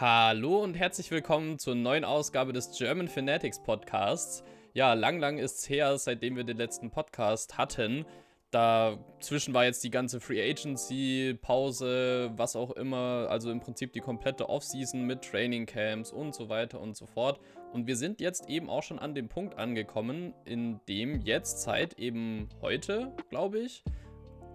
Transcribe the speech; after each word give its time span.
Hallo 0.00 0.60
und 0.60 0.74
herzlich 0.74 1.12
willkommen 1.12 1.60
zur 1.60 1.76
neuen 1.76 2.04
Ausgabe 2.04 2.52
des 2.52 2.76
German 2.76 3.06
Fanatics 3.06 3.62
Podcasts. 3.62 4.42
Ja, 4.72 4.94
lang, 4.94 5.20
lang 5.20 5.38
ist 5.38 5.58
es 5.58 5.68
her, 5.68 5.96
seitdem 5.98 6.34
wir 6.34 6.42
den 6.42 6.56
letzten 6.56 6.90
Podcast 6.90 7.58
hatten. 7.58 8.04
Dazwischen 8.50 9.54
war 9.54 9.66
jetzt 9.66 9.84
die 9.84 9.90
ganze 9.90 10.18
Free 10.18 10.42
Agency, 10.50 11.38
Pause, 11.40 12.32
was 12.34 12.56
auch 12.56 12.72
immer, 12.72 13.28
also 13.30 13.52
im 13.52 13.60
Prinzip 13.60 13.92
die 13.92 14.00
komplette 14.00 14.48
Offseason 14.48 15.06
mit 15.06 15.22
Training 15.22 15.64
Camps 15.64 16.10
und 16.10 16.34
so 16.34 16.48
weiter 16.48 16.80
und 16.80 16.96
so 16.96 17.06
fort. 17.06 17.38
Und 17.72 17.86
wir 17.86 17.96
sind 17.96 18.20
jetzt 18.20 18.48
eben 18.48 18.68
auch 18.68 18.82
schon 18.82 18.98
an 18.98 19.14
dem 19.14 19.28
Punkt 19.28 19.56
angekommen, 19.58 20.34
in 20.44 20.80
dem 20.88 21.20
jetzt 21.20 21.62
seit 21.62 22.00
eben 22.00 22.48
heute, 22.60 23.12
glaube 23.30 23.60
ich, 23.60 23.84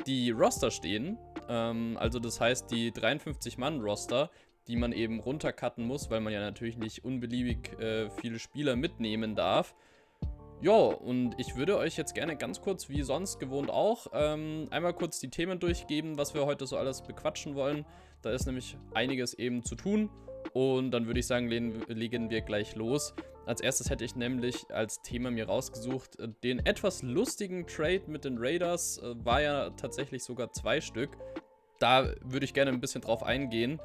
die 0.06 0.32
Roster 0.32 0.70
stehen. 0.70 1.18
Ähm, 1.48 1.96
also 1.98 2.20
das 2.20 2.42
heißt 2.42 2.70
die 2.72 2.92
53-Mann-Roster, 2.92 4.30
die 4.70 4.76
man 4.76 4.94
eben 4.94 5.20
runtercutten 5.20 5.86
muss, 5.86 6.10
weil 6.10 6.22
man 6.22 6.32
ja 6.32 6.40
natürlich 6.40 6.78
nicht 6.78 7.04
unbeliebig 7.04 7.78
äh, 7.80 8.10
viele 8.22 8.40
Spieler 8.40 8.76
mitnehmen 8.76 9.36
darf. 9.36 9.76
Ja, 10.62 10.74
und 10.74 11.36
ich 11.38 11.56
würde 11.56 11.78
euch 11.78 11.98
jetzt 11.98 12.14
gerne 12.14 12.36
ganz 12.36 12.62
kurz, 12.62 12.90
wie 12.90 13.02
sonst 13.02 13.40
gewohnt 13.40 13.70
auch, 13.70 14.08
ähm, 14.14 14.68
einmal 14.72 14.94
kurz 14.94 15.20
die 15.20 15.30
Themen 15.30 15.60
durchgeben, 15.60 16.18
was 16.18 16.34
wir 16.34 16.46
heute 16.46 16.68
so 16.68 16.78
alles 16.78 17.02
bequatschen 17.02 17.56
wollen. 17.56 17.86
Da 18.22 18.32
ist 18.32 18.46
nämlich 18.46 18.78
einiges 18.94 19.34
eben 19.34 19.64
zu 19.64 19.76
tun. 19.76 20.10
Und 20.54 20.92
dann 20.92 21.08
würde 21.08 21.20
ich 21.20 21.28
sagen, 21.28 21.48
legen 21.48 22.30
wir 22.30 22.42
gleich 22.42 22.76
los. 22.76 23.14
Als 23.46 23.62
erstes 23.62 23.90
hätte 23.90 24.06
ich 24.06 24.16
nämlich 24.16 24.70
als 24.70 25.02
Thema 25.02 25.32
mir 25.32 25.48
rausgesucht, 25.48 26.20
äh, 26.20 26.28
den 26.44 26.60
etwas 26.66 27.02
lustigen 27.02 27.66
Trade 27.66 28.04
mit 28.08 28.26
den 28.26 28.38
Raiders. 28.38 29.00
Äh, 29.00 29.26
war 29.26 29.42
ja 29.42 29.70
tatsächlich 29.72 30.24
sogar 30.24 30.52
zwei 30.52 30.82
Stück. 30.82 31.18
Da 31.80 32.14
würde 32.22 32.46
ich 32.46 32.54
gerne 32.54 32.72
ein 32.72 32.82
bisschen 32.82 33.02
drauf 33.02 33.24
eingehen. 33.24 33.80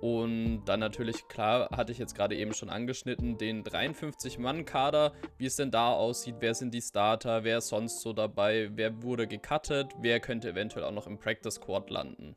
Und 0.00 0.64
dann 0.66 0.78
natürlich, 0.78 1.26
klar, 1.26 1.68
hatte 1.70 1.90
ich 1.90 1.98
jetzt 1.98 2.14
gerade 2.14 2.36
eben 2.36 2.54
schon 2.54 2.70
angeschnitten, 2.70 3.36
den 3.36 3.64
53-Mann-Kader, 3.64 5.12
wie 5.38 5.46
es 5.46 5.56
denn 5.56 5.72
da 5.72 5.92
aussieht, 5.92 6.36
wer 6.38 6.54
sind 6.54 6.72
die 6.72 6.82
Starter, 6.82 7.42
wer 7.42 7.58
ist 7.58 7.68
sonst 7.68 8.00
so 8.00 8.12
dabei, 8.12 8.70
wer 8.74 9.02
wurde 9.02 9.26
gecuttet, 9.26 9.92
wer 10.00 10.20
könnte 10.20 10.50
eventuell 10.50 10.84
auch 10.84 10.92
noch 10.92 11.08
im 11.08 11.18
Practice 11.18 11.54
Squad 11.54 11.90
landen. 11.90 12.36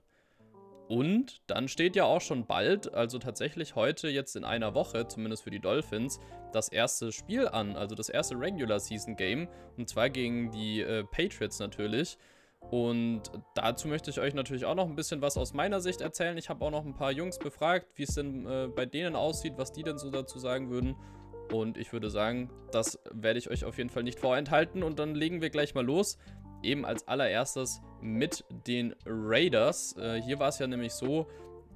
Und 0.92 1.42
dann 1.48 1.70
steht 1.70 1.96
ja 1.96 2.04
auch 2.04 2.20
schon 2.20 2.46
bald, 2.46 2.94
also 2.94 3.18
tatsächlich 3.18 3.76
heute, 3.76 4.10
jetzt 4.10 4.36
in 4.36 4.44
einer 4.44 4.74
Woche, 4.74 5.08
zumindest 5.08 5.44
für 5.44 5.50
die 5.50 5.62
Dolphins, 5.62 6.20
das 6.52 6.68
erste 6.68 7.14
Spiel 7.14 7.48
an, 7.48 7.78
also 7.78 7.96
das 7.96 8.10
erste 8.10 8.38
Regular 8.38 8.78
Season 8.78 9.16
Game, 9.16 9.48
und 9.78 9.88
zwar 9.88 10.10
gegen 10.10 10.52
die 10.52 10.82
äh, 10.82 11.06
Patriots 11.06 11.60
natürlich. 11.60 12.18
Und 12.70 13.24
dazu 13.54 13.88
möchte 13.88 14.12
ich 14.12 14.20
euch 14.20 14.34
natürlich 14.34 14.66
auch 14.66 14.76
noch 14.76 14.88
ein 14.88 14.96
bisschen 14.96 15.22
was 15.22 15.38
aus 15.38 15.54
meiner 15.54 15.82
Sicht 15.82 16.00
erzählen. 16.00 16.38
Ich 16.38 16.50
habe 16.50 16.64
auch 16.64 16.72
noch 16.72 16.86
ein 16.86 16.94
paar 16.94 17.12
Jungs 17.12 17.38
befragt, 17.38 17.88
wie 17.96 18.04
es 18.04 18.16
denn 18.16 18.46
äh, 18.46 18.70
bei 18.74 18.86
denen 18.86 19.16
aussieht, 19.16 19.54
was 19.58 19.72
die 19.74 19.84
denn 19.84 19.98
so 19.98 20.10
dazu 20.10 20.40
sagen 20.40 20.70
würden. 20.70 20.96
Und 21.52 21.78
ich 21.78 21.92
würde 21.92 22.10
sagen, 22.10 22.50
das 22.72 22.98
werde 23.12 23.40
ich 23.40 23.50
euch 23.50 23.66
auf 23.66 23.78
jeden 23.78 23.90
Fall 23.90 24.04
nicht 24.04 24.20
vorenthalten. 24.20 24.84
Und 24.84 25.00
dann 25.00 25.16
legen 25.16 25.42
wir 25.42 25.50
gleich 25.50 25.76
mal 25.76 25.86
los. 25.86 26.18
Eben 26.64 26.86
als 26.86 27.08
allererstes 27.08 27.82
mit 28.02 28.46
den 28.68 28.96
Raiders. 29.06 29.98
Äh, 29.98 30.22
hier 30.22 30.40
war 30.40 30.50
es 30.50 30.60
ja 30.60 30.68
nämlich 30.68 30.94
so, 30.94 31.28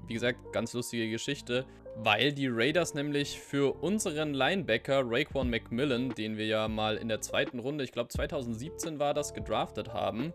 wie 0.07 0.13
gesagt, 0.13 0.53
ganz 0.53 0.73
lustige 0.73 1.09
Geschichte, 1.09 1.65
weil 1.97 2.31
die 2.31 2.47
Raiders 2.47 2.93
nämlich 2.93 3.39
für 3.39 3.81
unseren 3.81 4.33
Linebacker 4.33 5.01
Raekwon 5.03 5.49
McMillan, 5.49 6.09
den 6.09 6.37
wir 6.37 6.45
ja 6.45 6.67
mal 6.67 6.97
in 6.97 7.07
der 7.07 7.21
zweiten 7.21 7.59
Runde, 7.59 7.83
ich 7.83 7.91
glaube 7.91 8.09
2017 8.09 8.99
war 8.99 9.13
das, 9.13 9.33
gedraftet 9.33 9.93
haben, 9.93 10.33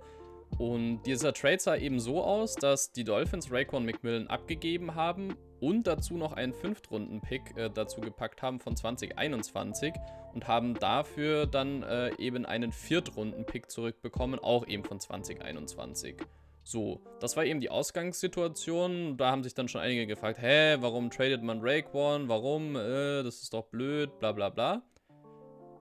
und 0.59 1.03
dieser 1.05 1.33
Trade 1.33 1.59
sah 1.59 1.77
eben 1.77 2.01
so 2.01 2.23
aus, 2.23 2.55
dass 2.55 2.93
die 2.93 3.05
Dolphins 3.05 3.51
Raekwon 3.51 3.85
McMillan 3.85 4.27
abgegeben 4.27 4.95
haben 4.95 5.37
und 5.61 5.87
dazu 5.87 6.15
noch 6.15 6.33
einen 6.33 6.53
Fünftrunden-Pick 6.53 7.57
äh, 7.57 7.71
dazu 7.71 8.01
gepackt 8.01 8.43
haben 8.43 8.61
von 8.61 8.77
2021 8.77 9.95
und 10.35 10.49
haben 10.49 10.75
dafür 10.75 11.47
dann 11.47 11.83
äh, 11.83 12.15
eben 12.19 12.47
einen 12.47 12.73
Viertrunden-Pick 12.73 13.71
zurückbekommen, 13.71 14.39
auch 14.39 14.67
eben 14.67 14.85
von 14.85 15.01
2021. 15.01 16.17
So, 16.63 17.01
das 17.21 17.37
war 17.37 17.45
eben 17.45 17.61
die 17.61 17.71
Ausgangssituation. 17.71 19.17
Da 19.17 19.31
haben 19.31 19.43
sich 19.43 19.55
dann 19.55 19.69
schon 19.69 19.81
einige 19.81 20.07
gefragt, 20.07 20.41
hä, 20.41 20.77
warum 20.81 21.11
tradet 21.11 21.43
man 21.43 21.61
Raekwon? 21.63 22.29
Warum? 22.29 22.77
Äh, 22.77 23.23
das 23.23 23.43
ist 23.43 23.55
doch 23.55 23.67
blöd, 23.67 24.19
bla 24.19 24.33
bla 24.33 24.51
bla. 24.51 24.83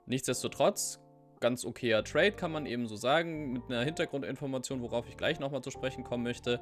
Nichtsdestotrotz 0.05 0.99
ganz 1.39 1.65
okayer 1.65 2.03
Trade, 2.03 2.33
kann 2.33 2.51
man 2.51 2.65
eben 2.65 2.87
so 2.87 2.95
sagen, 2.95 3.53
mit 3.53 3.63
einer 3.69 3.83
Hintergrundinformation, 3.83 4.81
worauf 4.81 5.07
ich 5.07 5.17
gleich 5.17 5.39
nochmal 5.39 5.61
zu 5.61 5.71
sprechen 5.71 6.03
kommen 6.03 6.23
möchte. 6.23 6.59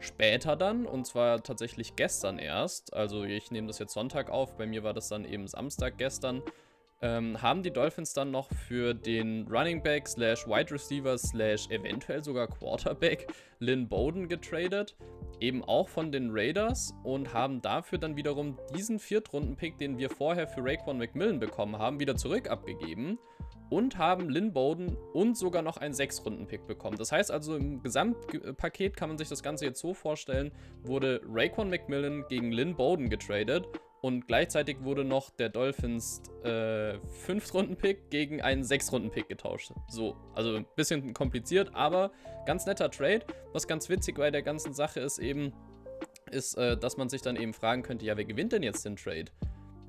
Später 0.00 0.54
dann, 0.54 0.86
und 0.86 1.06
zwar 1.06 1.42
tatsächlich 1.42 1.96
gestern 1.96 2.38
erst, 2.38 2.94
also 2.94 3.24
ich 3.24 3.50
nehme 3.50 3.66
das 3.66 3.78
jetzt 3.80 3.94
Sonntag 3.94 4.30
auf, 4.30 4.56
bei 4.56 4.66
mir 4.66 4.84
war 4.84 4.94
das 4.94 5.08
dann 5.08 5.24
eben 5.24 5.48
Samstag 5.48 5.98
gestern, 5.98 6.42
ähm, 7.00 7.40
haben 7.42 7.62
die 7.62 7.72
Dolphins 7.72 8.12
dann 8.12 8.30
noch 8.30 8.48
für 8.52 8.94
den 8.94 9.46
Running 9.48 9.82
Back 9.82 10.06
slash 10.06 10.46
Wide 10.46 10.72
Receiver 10.72 11.16
slash 11.18 11.68
eventuell 11.70 12.22
sogar 12.22 12.48
Quarterback 12.48 13.26
Lynn 13.58 13.88
Bowden 13.88 14.28
getradet, 14.28 14.96
eben 15.40 15.64
auch 15.64 15.88
von 15.88 16.12
den 16.12 16.30
Raiders 16.30 16.94
und 17.02 17.34
haben 17.34 17.60
dafür 17.60 17.98
dann 17.98 18.16
wiederum 18.16 18.56
diesen 18.76 18.98
Viertrunden-Pick, 18.98 19.78
den 19.78 19.98
wir 19.98 20.10
vorher 20.10 20.46
für 20.46 20.64
Raekwon 20.64 20.98
McMillan 20.98 21.40
bekommen 21.40 21.78
haben, 21.78 21.98
wieder 21.98 22.16
zurück 22.16 22.48
abgegeben 22.48 23.18
und 23.70 23.98
haben 23.98 24.28
Lynn 24.28 24.52
Bowden 24.52 24.96
und 25.12 25.36
sogar 25.36 25.62
noch 25.62 25.76
einen 25.76 25.94
Sechs-Runden-Pick 25.94 26.66
bekommen. 26.66 26.96
Das 26.96 27.12
heißt 27.12 27.30
also, 27.30 27.56
im 27.56 27.82
Gesamtpaket 27.82 28.96
kann 28.96 29.10
man 29.10 29.18
sich 29.18 29.28
das 29.28 29.42
Ganze 29.42 29.66
jetzt 29.66 29.80
so 29.80 29.94
vorstellen, 29.94 30.52
wurde 30.82 31.20
Raekwon 31.28 31.68
McMillan 31.68 32.24
gegen 32.28 32.52
Lynn 32.52 32.76
Bowden 32.76 33.10
getradet 33.10 33.66
und 34.00 34.26
gleichzeitig 34.26 34.82
wurde 34.82 35.04
noch 35.04 35.30
der 35.30 35.48
Dolphins 35.48 36.22
äh, 36.44 36.98
Fünf-Runden-Pick 37.24 38.10
gegen 38.10 38.40
einen 38.40 38.64
Sechs-Runden-Pick 38.64 39.28
getauscht. 39.28 39.72
So, 39.88 40.16
also 40.34 40.56
ein 40.56 40.66
bisschen 40.76 41.12
kompliziert, 41.12 41.74
aber 41.74 42.12
ganz 42.46 42.64
netter 42.64 42.90
Trade. 42.90 43.26
Was 43.52 43.66
ganz 43.66 43.88
witzig 43.88 44.16
bei 44.16 44.30
der 44.30 44.42
ganzen 44.42 44.72
Sache 44.72 45.00
ist 45.00 45.18
eben, 45.18 45.52
ist, 46.30 46.56
äh, 46.56 46.76
dass 46.76 46.96
man 46.96 47.08
sich 47.08 47.22
dann 47.22 47.36
eben 47.36 47.52
fragen 47.52 47.82
könnte, 47.82 48.06
ja, 48.06 48.16
wer 48.16 48.24
gewinnt 48.24 48.52
denn 48.52 48.62
jetzt 48.62 48.84
den 48.84 48.96
Trade? 48.96 49.26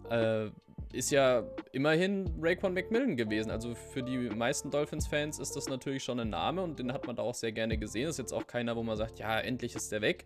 Äh, 0.10 0.50
ist 0.92 1.12
ja 1.12 1.44
immerhin 1.72 2.34
Raekwon 2.42 2.74
McMillan 2.74 3.16
gewesen. 3.16 3.52
Also 3.52 3.76
für 3.76 4.02
die 4.02 4.18
meisten 4.18 4.72
Dolphins-Fans 4.72 5.40
ist 5.40 5.56
das 5.56 5.70
natürlich 5.70 6.04
schon 6.04 6.20
ein 6.20 6.30
Name 6.30 6.62
und 6.62 6.80
den 6.80 6.92
hat 6.94 7.06
man 7.06 7.16
da 7.16 7.24
auch 7.24 7.36
sehr 7.36 7.52
gerne 7.52 7.78
gesehen. 7.78 8.10
Ist 8.10 8.18
jetzt 8.18 8.34
auch 8.34 8.48
keiner, 8.48 8.76
wo 8.76 8.84
man 8.84 8.98
sagt, 8.98 9.20
ja, 9.20 9.40
endlich 9.40 9.76
ist 9.76 9.92
der 9.92 10.02
weg. 10.02 10.26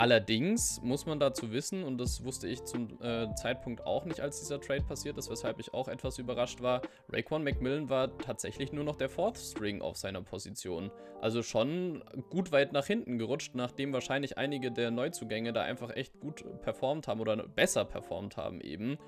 Allerdings 0.00 0.80
muss 0.80 1.06
man 1.06 1.18
dazu 1.18 1.50
wissen, 1.50 1.82
und 1.82 1.98
das 1.98 2.24
wusste 2.24 2.46
ich 2.46 2.62
zum 2.62 3.02
äh, 3.02 3.34
Zeitpunkt 3.34 3.84
auch 3.84 4.04
nicht, 4.04 4.20
als 4.20 4.38
dieser 4.38 4.60
Trade 4.60 4.82
passiert 4.82 5.18
ist, 5.18 5.28
weshalb 5.28 5.58
ich 5.58 5.74
auch 5.74 5.88
etwas 5.88 6.18
überrascht 6.18 6.62
war, 6.62 6.82
Raekwon 7.12 7.42
McMillan 7.42 7.88
war 7.88 8.16
tatsächlich 8.16 8.72
nur 8.72 8.84
noch 8.84 8.94
der 8.94 9.08
Fourth 9.08 9.38
String 9.38 9.82
auf 9.82 9.96
seiner 9.96 10.22
Position. 10.22 10.92
Also 11.20 11.42
schon 11.42 12.04
gut 12.30 12.52
weit 12.52 12.72
nach 12.72 12.86
hinten 12.86 13.18
gerutscht, 13.18 13.56
nachdem 13.56 13.92
wahrscheinlich 13.92 14.38
einige 14.38 14.70
der 14.70 14.92
Neuzugänge 14.92 15.52
da 15.52 15.62
einfach 15.62 15.90
echt 15.96 16.20
gut 16.20 16.44
performt 16.62 17.08
haben 17.08 17.20
oder 17.20 17.36
besser 17.36 17.84
performt 17.84 18.36
haben 18.36 18.60
eben 18.60 18.98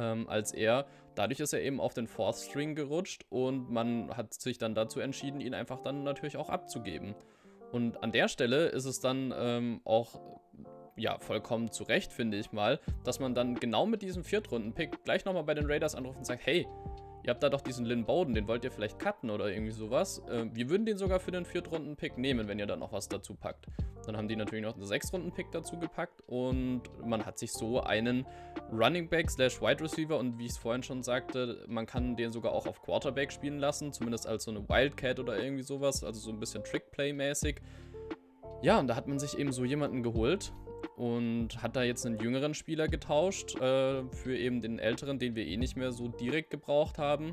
ähm, 0.00 0.28
als 0.28 0.52
er. 0.52 0.86
Dadurch 1.14 1.40
ist 1.40 1.52
er 1.52 1.60
eben 1.60 1.80
auf 1.80 1.92
den 1.92 2.06
Fourth 2.06 2.36
String 2.36 2.74
gerutscht 2.74 3.26
und 3.28 3.70
man 3.70 4.16
hat 4.16 4.32
sich 4.34 4.58
dann 4.58 4.74
dazu 4.74 5.00
entschieden, 5.00 5.40
ihn 5.40 5.54
einfach 5.54 5.80
dann 5.80 6.02
natürlich 6.02 6.36
auch 6.36 6.48
abzugeben. 6.48 7.14
Und 7.72 8.02
an 8.02 8.12
der 8.12 8.28
Stelle 8.28 8.66
ist 8.68 8.84
es 8.84 9.00
dann 9.00 9.32
ähm, 9.36 9.80
auch 9.84 10.20
ja, 10.96 11.18
vollkommen 11.18 11.70
zu 11.70 11.84
Recht, 11.84 12.12
finde 12.12 12.38
ich 12.38 12.52
mal, 12.52 12.80
dass 13.04 13.20
man 13.20 13.34
dann 13.34 13.54
genau 13.54 13.86
mit 13.86 14.02
diesem 14.02 14.24
Viertrunden-Pick 14.24 15.04
gleich 15.04 15.24
nochmal 15.24 15.44
bei 15.44 15.54
den 15.54 15.66
Raiders 15.66 15.94
anruft 15.94 16.18
und 16.18 16.24
sagt, 16.24 16.44
hey, 16.44 16.66
ihr 17.24 17.30
habt 17.30 17.42
da 17.42 17.48
doch 17.48 17.60
diesen 17.60 17.84
Lynn 17.84 18.04
Bowden, 18.04 18.34
den 18.34 18.48
wollt 18.48 18.64
ihr 18.64 18.70
vielleicht 18.70 18.98
cutten 18.98 19.30
oder 19.30 19.50
irgendwie 19.50 19.72
sowas. 19.72 20.22
Äh, 20.28 20.46
wir 20.52 20.70
würden 20.70 20.86
den 20.86 20.98
sogar 20.98 21.20
für 21.20 21.30
den 21.30 21.44
Viertrunden-Pick 21.44 22.18
nehmen, 22.18 22.48
wenn 22.48 22.58
ihr 22.58 22.66
da 22.66 22.76
noch 22.76 22.92
was 22.92 23.08
dazu 23.08 23.34
packt. 23.34 23.66
Dann 24.06 24.16
haben 24.16 24.28
die 24.28 24.36
natürlich 24.36 24.64
noch 24.64 24.74
einen 24.74 24.86
Sechstrunden-Pick 24.86 25.50
dazu 25.52 25.78
gepackt 25.78 26.22
und 26.26 26.82
man 27.04 27.24
hat 27.26 27.38
sich 27.38 27.52
so 27.52 27.80
einen 27.82 28.26
Running 28.72 29.08
Back 29.08 29.30
slash 29.30 29.60
Wide 29.60 29.82
Receiver 29.82 30.18
und 30.18 30.38
wie 30.38 30.46
ich 30.46 30.52
es 30.52 30.58
vorhin 30.58 30.82
schon 30.82 31.02
sagte, 31.02 31.64
man 31.68 31.86
kann 31.86 32.16
den 32.16 32.32
sogar 32.32 32.52
auch 32.52 32.66
auf 32.66 32.82
Quarterback 32.82 33.32
spielen 33.32 33.58
lassen, 33.58 33.92
zumindest 33.92 34.26
als 34.26 34.44
so 34.44 34.50
eine 34.50 34.68
Wildcat 34.68 35.18
oder 35.18 35.42
irgendwie 35.42 35.62
sowas, 35.62 36.02
also 36.02 36.20
so 36.20 36.30
ein 36.30 36.40
bisschen 36.40 36.64
Trickplay-mäßig. 36.64 37.60
Ja, 38.62 38.78
und 38.78 38.88
da 38.88 38.96
hat 38.96 39.08
man 39.08 39.18
sich 39.18 39.38
eben 39.38 39.52
so 39.52 39.64
jemanden 39.64 40.02
geholt 40.02 40.52
und 41.00 41.62
hat 41.62 41.76
da 41.76 41.82
jetzt 41.82 42.04
einen 42.04 42.18
jüngeren 42.18 42.52
Spieler 42.52 42.86
getauscht 42.86 43.56
äh, 43.56 44.04
für 44.10 44.36
eben 44.36 44.60
den 44.60 44.78
älteren, 44.78 45.18
den 45.18 45.34
wir 45.34 45.46
eh 45.46 45.56
nicht 45.56 45.74
mehr 45.74 45.92
so 45.92 46.08
direkt 46.08 46.50
gebraucht 46.50 46.98
haben. 46.98 47.32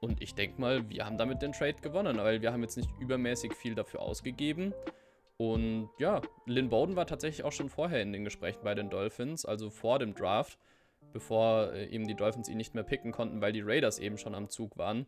Und 0.00 0.20
ich 0.20 0.34
denke 0.34 0.60
mal, 0.60 0.86
wir 0.90 1.06
haben 1.06 1.16
damit 1.16 1.40
den 1.40 1.52
Trade 1.52 1.80
gewonnen, 1.80 2.18
weil 2.18 2.42
wir 2.42 2.52
haben 2.52 2.60
jetzt 2.60 2.76
nicht 2.76 2.90
übermäßig 3.00 3.54
viel 3.54 3.74
dafür 3.74 4.02
ausgegeben. 4.02 4.74
Und 5.38 5.88
ja, 5.98 6.20
Lynn 6.44 6.68
Bowden 6.68 6.96
war 6.96 7.06
tatsächlich 7.06 7.46
auch 7.46 7.52
schon 7.52 7.70
vorher 7.70 8.02
in 8.02 8.12
den 8.12 8.24
Gesprächen 8.24 8.60
bei 8.62 8.74
den 8.74 8.90
Dolphins, 8.90 9.46
also 9.46 9.70
vor 9.70 9.98
dem 9.98 10.14
Draft, 10.14 10.58
bevor 11.14 11.72
äh, 11.72 11.86
eben 11.86 12.06
die 12.06 12.14
Dolphins 12.14 12.50
ihn 12.50 12.58
nicht 12.58 12.74
mehr 12.74 12.84
picken 12.84 13.10
konnten, 13.10 13.40
weil 13.40 13.52
die 13.52 13.62
Raiders 13.62 13.98
eben 13.98 14.18
schon 14.18 14.34
am 14.34 14.50
Zug 14.50 14.76
waren. 14.76 15.06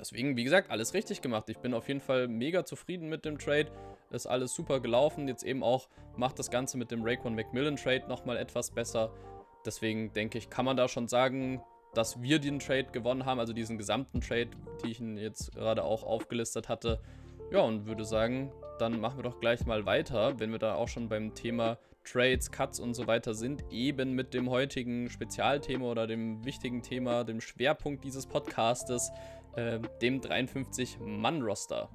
Deswegen, 0.00 0.36
wie 0.36 0.42
gesagt, 0.42 0.68
alles 0.72 0.94
richtig 0.94 1.22
gemacht. 1.22 1.48
Ich 1.48 1.58
bin 1.58 1.74
auf 1.74 1.86
jeden 1.86 2.00
Fall 2.00 2.26
mega 2.26 2.64
zufrieden 2.64 3.08
mit 3.08 3.24
dem 3.24 3.38
Trade. 3.38 3.70
Ist 4.12 4.26
alles 4.26 4.54
super 4.54 4.80
gelaufen. 4.80 5.28
Jetzt 5.28 5.42
eben 5.42 5.62
auch 5.62 5.88
macht 6.16 6.38
das 6.38 6.50
Ganze 6.50 6.78
mit 6.78 6.90
dem 6.90 7.02
Raekwon 7.04 7.34
McMillan 7.34 7.76
Trade 7.76 8.06
nochmal 8.08 8.36
etwas 8.36 8.70
besser. 8.70 9.12
Deswegen 9.64 10.12
denke 10.12 10.38
ich, 10.38 10.50
kann 10.50 10.64
man 10.64 10.76
da 10.76 10.88
schon 10.88 11.08
sagen, 11.08 11.62
dass 11.94 12.22
wir 12.22 12.38
den 12.38 12.58
Trade 12.58 12.88
gewonnen 12.92 13.26
haben, 13.26 13.38
also 13.38 13.52
diesen 13.52 13.78
gesamten 13.78 14.20
Trade, 14.20 14.50
die 14.82 14.90
ich 14.90 15.00
jetzt 15.00 15.54
gerade 15.54 15.84
auch 15.84 16.02
aufgelistet 16.02 16.68
hatte. 16.68 17.00
Ja, 17.50 17.60
und 17.60 17.86
würde 17.86 18.04
sagen, 18.04 18.50
dann 18.78 18.98
machen 18.98 19.18
wir 19.18 19.22
doch 19.22 19.40
gleich 19.40 19.66
mal 19.66 19.84
weiter, 19.84 20.38
wenn 20.40 20.50
wir 20.50 20.58
da 20.58 20.74
auch 20.74 20.88
schon 20.88 21.08
beim 21.08 21.34
Thema 21.34 21.78
Trades, 22.04 22.50
Cuts 22.50 22.80
und 22.80 22.94
so 22.94 23.06
weiter 23.06 23.34
sind, 23.34 23.64
eben 23.70 24.14
mit 24.14 24.34
dem 24.34 24.50
heutigen 24.50 25.08
Spezialthema 25.10 25.84
oder 25.84 26.06
dem 26.06 26.44
wichtigen 26.44 26.82
Thema, 26.82 27.24
dem 27.24 27.40
Schwerpunkt 27.40 28.04
dieses 28.04 28.26
Podcastes, 28.26 29.10
äh, 29.54 29.78
dem 30.00 30.20
53-Mann-Roster. 30.20 31.88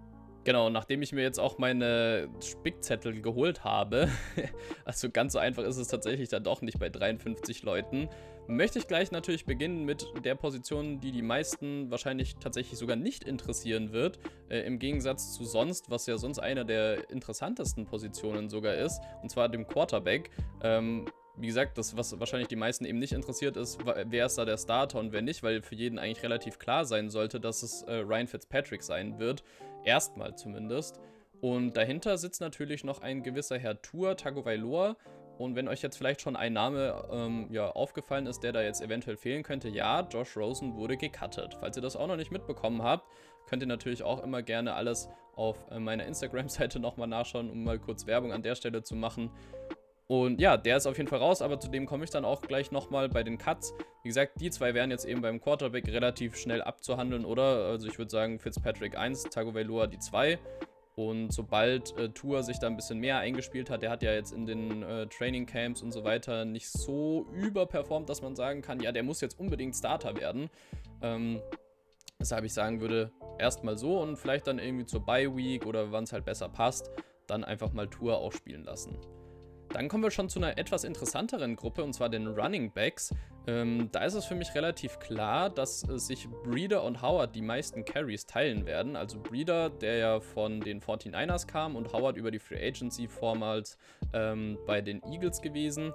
Genau, 0.48 0.70
nachdem 0.70 1.02
ich 1.02 1.12
mir 1.12 1.24
jetzt 1.24 1.42
auch 1.42 1.58
meine 1.58 2.30
Spickzettel 2.40 3.22
geholt 3.22 3.66
habe, 3.66 4.08
also 4.86 5.10
ganz 5.10 5.34
so 5.34 5.40
einfach 5.40 5.66
ist 5.66 5.76
es 5.76 5.90
tatsächlich 5.90 6.30
dann 6.30 6.46
doch 6.46 6.62
nicht 6.62 6.80
bei 6.80 6.88
53 6.88 7.64
Leuten, 7.64 8.08
möchte 8.48 8.80
ich 8.80 8.88
gleich 8.88 9.12
natürlich 9.12 9.44
beginnen 9.44 9.84
mit 9.84 10.08
der 10.24 10.36
Position, 10.36 11.02
die 11.02 11.12
die 11.12 11.22
meisten 11.22 11.92
wahrscheinlich 11.92 12.38
tatsächlich 12.38 12.80
sogar 12.80 12.96
nicht 12.96 13.26
interessieren 13.26 13.92
wird, 13.92 14.20
äh, 14.48 14.60
im 14.60 14.80
Gegensatz 14.80 15.34
zu 15.34 15.44
sonst, 15.44 15.90
was 15.90 16.06
ja 16.06 16.18
sonst 16.18 16.40
eine 16.40 16.66
der 16.66 17.10
interessantesten 17.10 17.86
Positionen 17.86 18.48
sogar 18.48 18.76
ist, 18.76 19.02
und 19.22 19.30
zwar 19.30 19.50
dem 19.50 19.68
Quarterback. 19.68 20.32
Ähm, 20.64 21.10
wie 21.40 21.48
gesagt, 21.48 21.78
das, 21.78 21.96
was 21.96 22.20
wahrscheinlich 22.20 22.48
die 22.48 22.56
meisten 22.56 22.86
eben 22.86 23.00
nicht 23.00 23.14
interessiert 23.14 23.58
ist, 23.58 23.80
wer 23.86 24.26
ist 24.26 24.38
da 24.38 24.46
der 24.46 24.58
Starter 24.58 25.00
und 25.00 25.12
wer 25.12 25.22
nicht, 25.22 25.44
weil 25.44 25.62
für 25.62 25.76
jeden 25.76 26.00
eigentlich 26.00 26.24
relativ 26.24 26.58
klar 26.58 26.86
sein 26.86 27.10
sollte, 27.10 27.40
dass 27.40 27.64
es 27.64 27.84
äh, 27.84 27.94
Ryan 27.94 28.28
Fitzpatrick 28.28 28.82
sein 28.84 29.20
wird. 29.20 29.44
Erstmal 29.84 30.36
zumindest. 30.36 31.00
Und 31.40 31.78
dahinter 31.78 32.18
sitzt 32.18 32.42
natürlich 32.42 32.84
noch 32.84 33.02
ein 33.02 33.22
gewisser 33.22 33.60
Herr 33.60 33.82
Tour, 33.82 34.18
Tagovailoa. 34.18 34.98
Und 35.38 35.56
wenn 35.56 35.68
euch 35.68 35.84
jetzt 35.84 35.98
vielleicht 35.98 36.22
schon 36.22 36.36
ein 36.36 36.54
Name 36.54 37.08
ähm, 37.12 37.48
ja, 37.52 37.70
aufgefallen 37.70 38.26
ist, 38.26 38.42
der 38.42 38.54
da 38.54 38.64
jetzt 38.64 38.82
eventuell 38.82 39.18
fehlen 39.18 39.44
könnte, 39.44 39.70
ja, 39.70 40.02
Josh 40.02 40.36
Rosen 40.36 40.76
wurde 40.76 40.98
gecuttet. 40.98 41.56
Falls 41.60 41.78
ihr 41.78 41.84
das 41.84 41.96
auch 41.96 42.08
noch 42.08 42.16
nicht 42.16 42.32
mitbekommen 42.32 42.82
habt, 42.82 43.08
könnt 43.48 43.62
ihr 43.62 43.68
natürlich 43.68 44.02
auch 44.02 44.24
immer 44.24 44.42
gerne 44.42 44.74
alles 44.74 45.10
auf 45.36 45.64
äh, 45.70 45.80
meiner 45.80 46.06
Instagram-Seite 46.06 46.80
nochmal 46.80 47.08
nachschauen, 47.08 47.52
um 47.52 47.64
mal 47.64 47.78
kurz 47.78 48.08
Werbung 48.08 48.34
an 48.34 48.42
der 48.42 48.56
Stelle 48.56 48.82
zu 48.82 48.96
machen. 48.96 49.30
Und 50.08 50.40
ja, 50.40 50.56
der 50.56 50.78
ist 50.78 50.88
auf 50.88 50.98
jeden 50.98 51.10
Fall 51.10 51.20
raus, 51.20 51.42
aber 51.42 51.60
zu 51.60 51.68
dem 51.70 51.86
komme 51.86 52.06
ich 52.06 52.10
dann 52.10 52.24
auch 52.24 52.42
gleich 52.42 52.72
nochmal 52.72 53.10
bei 53.10 53.24
den 53.24 53.38
Cuts. 53.38 53.74
Wie 54.04 54.08
gesagt, 54.08 54.40
die 54.40 54.50
zwei 54.50 54.74
wären 54.74 54.90
jetzt 54.90 55.06
eben 55.06 55.22
beim 55.22 55.42
Quarterback 55.42 55.88
relativ 55.88 56.38
schnell 56.38 56.62
abzuhandeln, 56.62 57.26
oder? 57.26 57.66
Also 57.66 57.88
ich 57.88 57.98
würde 57.98 58.10
sagen 58.10 58.40
Fitzpatrick 58.40 58.98
1, 58.98 59.24
Tagovailoa 59.24 59.88
die 59.88 60.00
2. 60.00 60.40
Und 60.96 61.32
sobald 61.32 61.96
äh, 61.98 62.10
Tour 62.10 62.42
sich 62.42 62.58
da 62.58 62.68
ein 62.68 62.76
bisschen 62.76 63.00
mehr 63.00 63.20
eingespielt 63.20 63.70
hat, 63.70 63.84
der 63.84 63.92
hat 63.92 64.02
ja 64.02 64.14
jetzt 64.14 64.32
in 64.32 64.46
den 64.46 64.82
äh, 64.82 65.08
Training 65.08 65.46
Camps 65.46 65.84
und 65.84 65.92
so 65.92 66.04
weiter 66.04 66.46
nicht 66.46 66.70
so 66.70 67.28
überperformt, 67.34 68.10
dass 68.10 68.22
man 68.22 68.36
sagen 68.36 68.62
kann, 68.62 68.80
ja, 68.80 68.92
der 68.92 69.04
muss 69.04 69.22
jetzt 69.22 69.40
unbedingt 69.40 69.76
Starter 69.76 70.16
werden. 70.16 70.50
Ähm, 71.02 71.40
weshalb 72.18 72.46
ich 72.46 72.54
sagen 72.54 72.82
würde, 72.82 73.12
erstmal 73.38 73.78
so 73.78 74.00
und 74.00 74.16
vielleicht 74.16 74.48
dann 74.48 74.58
irgendwie 74.58 74.86
zur 74.86 75.06
Bye 75.06 75.36
Week 75.36 75.68
oder 75.68 75.92
wann 75.92 76.06
es 76.06 76.14
halt 76.14 76.26
besser 76.26 76.50
passt, 76.50 76.90
dann 77.28 77.44
einfach 77.44 77.74
mal 77.74 77.88
Tour 77.88 78.18
auch 78.18 78.32
spielen 78.32 78.64
lassen. 78.64 78.98
Dann 79.78 79.90
kommen 79.90 80.02
wir 80.02 80.10
schon 80.10 80.28
zu 80.28 80.40
einer 80.40 80.58
etwas 80.58 80.84
interessanteren 80.84 81.56
Gruppe, 81.56 81.84
und 81.84 81.94
zwar 81.94 82.10
den 82.10 82.26
Running 82.26 82.72
Backs. 82.72 83.14
Ähm, 83.46 83.90
da 83.92 84.06
ist 84.06 84.16
es 84.16 84.26
für 84.26 84.34
mich 84.34 84.56
relativ 84.56 84.98
klar, 84.98 85.52
dass 85.52 85.88
äh, 85.88 86.00
sich 86.00 86.28
Breeder 86.44 86.84
und 86.84 87.04
Howard 87.04 87.36
die 87.36 87.44
meisten 87.44 87.86
Carries 87.86 88.26
teilen 88.26 88.66
werden. 88.66 88.96
Also 88.96 89.20
Breeder, 89.20 89.70
der 89.70 89.98
ja 89.98 90.20
von 90.20 90.62
den 90.62 90.82
49ers 90.82 91.46
kam, 91.46 91.76
und 91.76 91.94
Howard 91.94 92.18
über 92.18 92.32
die 92.32 92.40
Free 92.40 92.68
Agency 92.68 93.08
vormals 93.08 93.78
ähm, 94.14 94.58
bei 94.66 94.82
den 94.82 95.04
Eagles 95.04 95.44
gewesen. 95.44 95.94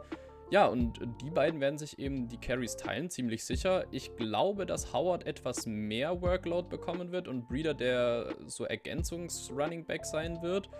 Ja, 0.52 0.66
und 0.66 1.00
die 1.20 1.30
beiden 1.30 1.60
werden 1.60 1.78
sich 1.78 1.98
eben 1.98 2.28
die 2.28 2.38
Carries 2.38 2.76
teilen, 2.76 3.10
ziemlich 3.10 3.44
sicher. 3.44 3.86
Ich 3.90 4.14
glaube, 4.14 4.64
dass 4.64 4.92
Howard 4.92 5.26
etwas 5.26 5.66
mehr 5.66 6.22
Workload 6.22 6.68
bekommen 6.68 7.10
wird 7.10 7.26
und 7.26 7.48
Breeder 7.48 7.74
der 7.74 8.32
so 8.46 8.64
Ergänzungs-Running 8.64 9.86
Back 9.86 10.04
sein 10.04 10.40
wird. 10.40 10.70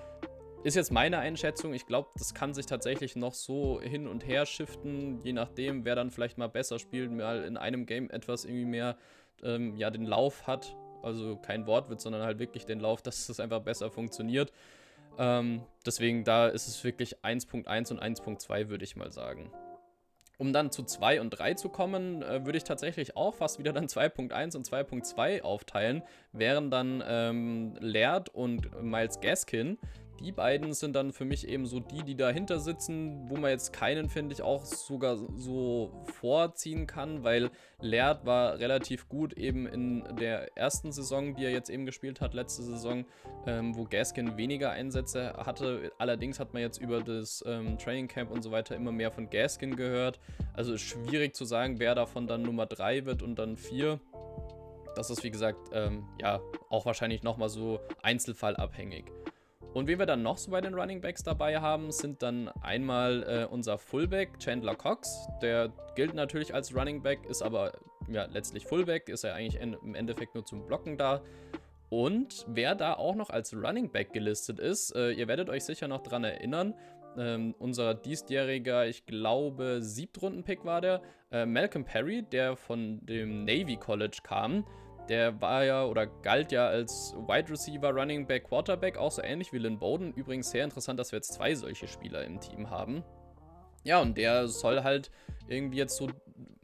Ist 0.64 0.76
jetzt 0.76 0.92
meine 0.92 1.18
Einschätzung. 1.18 1.74
Ich 1.74 1.86
glaube, 1.86 2.10
das 2.16 2.34
kann 2.34 2.54
sich 2.54 2.66
tatsächlich 2.66 3.16
noch 3.16 3.34
so 3.34 3.80
hin 3.80 4.06
und 4.06 4.24
her 4.24 4.46
shiften, 4.46 5.20
je 5.24 5.32
nachdem, 5.32 5.84
wer 5.84 5.96
dann 5.96 6.12
vielleicht 6.12 6.38
mal 6.38 6.48
besser 6.48 6.78
spielt, 6.78 7.10
mal 7.10 7.42
in 7.42 7.56
einem 7.56 7.84
Game 7.84 8.08
etwas 8.10 8.44
irgendwie 8.44 8.66
mehr 8.66 8.96
ähm, 9.42 9.74
ja, 9.74 9.90
den 9.90 10.04
Lauf 10.04 10.46
hat. 10.46 10.76
Also 11.02 11.36
kein 11.36 11.66
Wortwitz, 11.66 12.04
sondern 12.04 12.22
halt 12.22 12.38
wirklich 12.38 12.64
den 12.64 12.78
Lauf, 12.78 13.02
dass 13.02 13.28
es 13.28 13.40
einfach 13.40 13.60
besser 13.60 13.90
funktioniert. 13.90 14.52
Ähm, 15.18 15.62
deswegen, 15.84 16.22
da 16.22 16.46
ist 16.46 16.68
es 16.68 16.84
wirklich 16.84 17.18
1.1 17.24 17.90
und 17.90 18.00
1.2, 18.00 18.68
würde 18.68 18.84
ich 18.84 18.94
mal 18.94 19.10
sagen. 19.10 19.50
Um 20.38 20.52
dann 20.52 20.70
zu 20.70 20.84
2 20.84 21.20
und 21.20 21.30
3 21.30 21.54
zu 21.54 21.70
kommen, 21.70 22.22
äh, 22.22 22.44
würde 22.46 22.58
ich 22.58 22.64
tatsächlich 22.64 23.16
auch 23.16 23.34
fast 23.34 23.58
wieder 23.58 23.72
dann 23.72 23.86
2.1 23.88 24.56
und 24.56 24.68
2.2 24.68 25.42
aufteilen, 25.42 26.04
wären 26.30 26.70
dann 26.70 27.02
ähm, 27.04 27.74
Laird 27.80 28.28
und 28.28 28.80
Miles 28.80 29.20
Gaskin 29.20 29.76
die 30.20 30.32
beiden 30.32 30.72
sind 30.72 30.94
dann 30.94 31.12
für 31.12 31.24
mich 31.24 31.48
eben 31.48 31.66
so 31.66 31.80
die, 31.80 32.02
die 32.02 32.14
dahinter 32.14 32.60
sitzen, 32.60 33.28
wo 33.28 33.36
man 33.36 33.50
jetzt 33.50 33.72
keinen, 33.72 34.08
finde 34.08 34.34
ich, 34.34 34.42
auch 34.42 34.64
sogar 34.64 35.16
so 35.36 36.04
vorziehen 36.20 36.86
kann, 36.86 37.24
weil 37.24 37.50
Laird 37.80 38.24
war 38.24 38.58
relativ 38.58 39.08
gut 39.08 39.32
eben 39.32 39.66
in 39.66 40.04
der 40.16 40.56
ersten 40.56 40.92
Saison, 40.92 41.34
die 41.34 41.44
er 41.44 41.50
jetzt 41.50 41.70
eben 41.70 41.86
gespielt 41.86 42.20
hat, 42.20 42.34
letzte 42.34 42.62
Saison, 42.62 43.04
ähm, 43.46 43.74
wo 43.76 43.84
Gaskin 43.84 44.36
weniger 44.36 44.70
Einsätze 44.70 45.32
hatte. 45.36 45.90
Allerdings 45.98 46.38
hat 46.38 46.52
man 46.52 46.62
jetzt 46.62 46.78
über 46.78 47.02
das 47.02 47.42
ähm, 47.46 47.78
Training 47.78 48.06
Camp 48.06 48.30
und 48.30 48.42
so 48.42 48.52
weiter 48.52 48.76
immer 48.76 48.92
mehr 48.92 49.10
von 49.10 49.28
Gaskin 49.28 49.74
gehört. 49.74 50.20
Also 50.54 50.74
ist 50.74 50.82
schwierig 50.82 51.34
zu 51.34 51.44
sagen, 51.44 51.80
wer 51.80 51.94
davon 51.94 52.26
dann 52.26 52.42
Nummer 52.42 52.66
3 52.66 53.06
wird 53.06 53.22
und 53.22 53.36
dann 53.36 53.56
4. 53.56 53.98
Das 54.94 55.10
ist 55.10 55.24
wie 55.24 55.30
gesagt, 55.30 55.70
ähm, 55.72 56.04
ja, 56.20 56.40
auch 56.68 56.86
wahrscheinlich 56.86 57.22
nochmal 57.22 57.48
so 57.48 57.80
einzelfallabhängig. 58.02 59.06
Und 59.74 59.86
wen 59.86 59.98
wir 59.98 60.06
dann 60.06 60.22
noch 60.22 60.36
so 60.36 60.50
bei 60.50 60.60
den 60.60 60.74
Running 60.74 61.00
Backs 61.00 61.22
dabei 61.22 61.60
haben, 61.60 61.90
sind 61.92 62.22
dann 62.22 62.48
einmal 62.60 63.22
äh, 63.22 63.46
unser 63.46 63.78
Fullback 63.78 64.38
Chandler 64.38 64.74
Cox. 64.74 65.28
Der 65.40 65.72
gilt 65.94 66.14
natürlich 66.14 66.54
als 66.54 66.74
Running 66.74 67.02
Back, 67.02 67.20
ist 67.28 67.42
aber 67.42 67.72
ja, 68.08 68.26
letztlich 68.26 68.66
Fullback, 68.66 69.08
ist 69.08 69.24
ja 69.24 69.34
eigentlich 69.34 69.60
in, 69.60 69.74
im 69.74 69.94
Endeffekt 69.94 70.34
nur 70.34 70.44
zum 70.44 70.66
Blocken 70.66 70.98
da. 70.98 71.22
Und 71.88 72.46
wer 72.48 72.74
da 72.74 72.94
auch 72.94 73.14
noch 73.14 73.30
als 73.30 73.54
Running 73.54 73.90
Back 73.90 74.12
gelistet 74.12 74.58
ist, 74.58 74.94
äh, 74.94 75.12
ihr 75.12 75.28
werdet 75.28 75.48
euch 75.48 75.64
sicher 75.64 75.88
noch 75.88 76.02
dran 76.02 76.24
erinnern, 76.24 76.74
ähm, 77.18 77.54
unser 77.58 77.94
diesjähriger, 77.94 78.86
ich 78.86 79.04
glaube, 79.06 79.82
Siebtrunden-Pick 79.82 80.64
war 80.64 80.80
der, 80.80 81.02
äh, 81.30 81.44
Malcolm 81.44 81.84
Perry, 81.84 82.22
der 82.22 82.56
von 82.56 83.04
dem 83.04 83.44
Navy 83.44 83.76
College 83.76 84.18
kam. 84.22 84.64
Der 85.12 85.38
war 85.42 85.62
ja 85.62 85.84
oder 85.84 86.06
galt 86.06 86.52
ja 86.52 86.68
als 86.68 87.14
Wide 87.28 87.50
Receiver, 87.50 87.90
Running 87.90 88.26
Back, 88.26 88.44
Quarterback, 88.44 88.96
auch 88.96 89.12
so 89.12 89.20
ähnlich 89.20 89.52
wie 89.52 89.58
Lynn 89.58 89.78
Bowden. 89.78 90.14
Übrigens 90.14 90.50
sehr 90.50 90.64
interessant, 90.64 90.98
dass 90.98 91.12
wir 91.12 91.18
jetzt 91.18 91.34
zwei 91.34 91.54
solche 91.54 91.86
Spieler 91.86 92.24
im 92.24 92.40
Team 92.40 92.70
haben. 92.70 93.04
Ja, 93.84 94.00
und 94.00 94.16
der 94.16 94.48
soll 94.48 94.84
halt 94.84 95.10
irgendwie 95.48 95.76
jetzt 95.76 95.98
so 95.98 96.08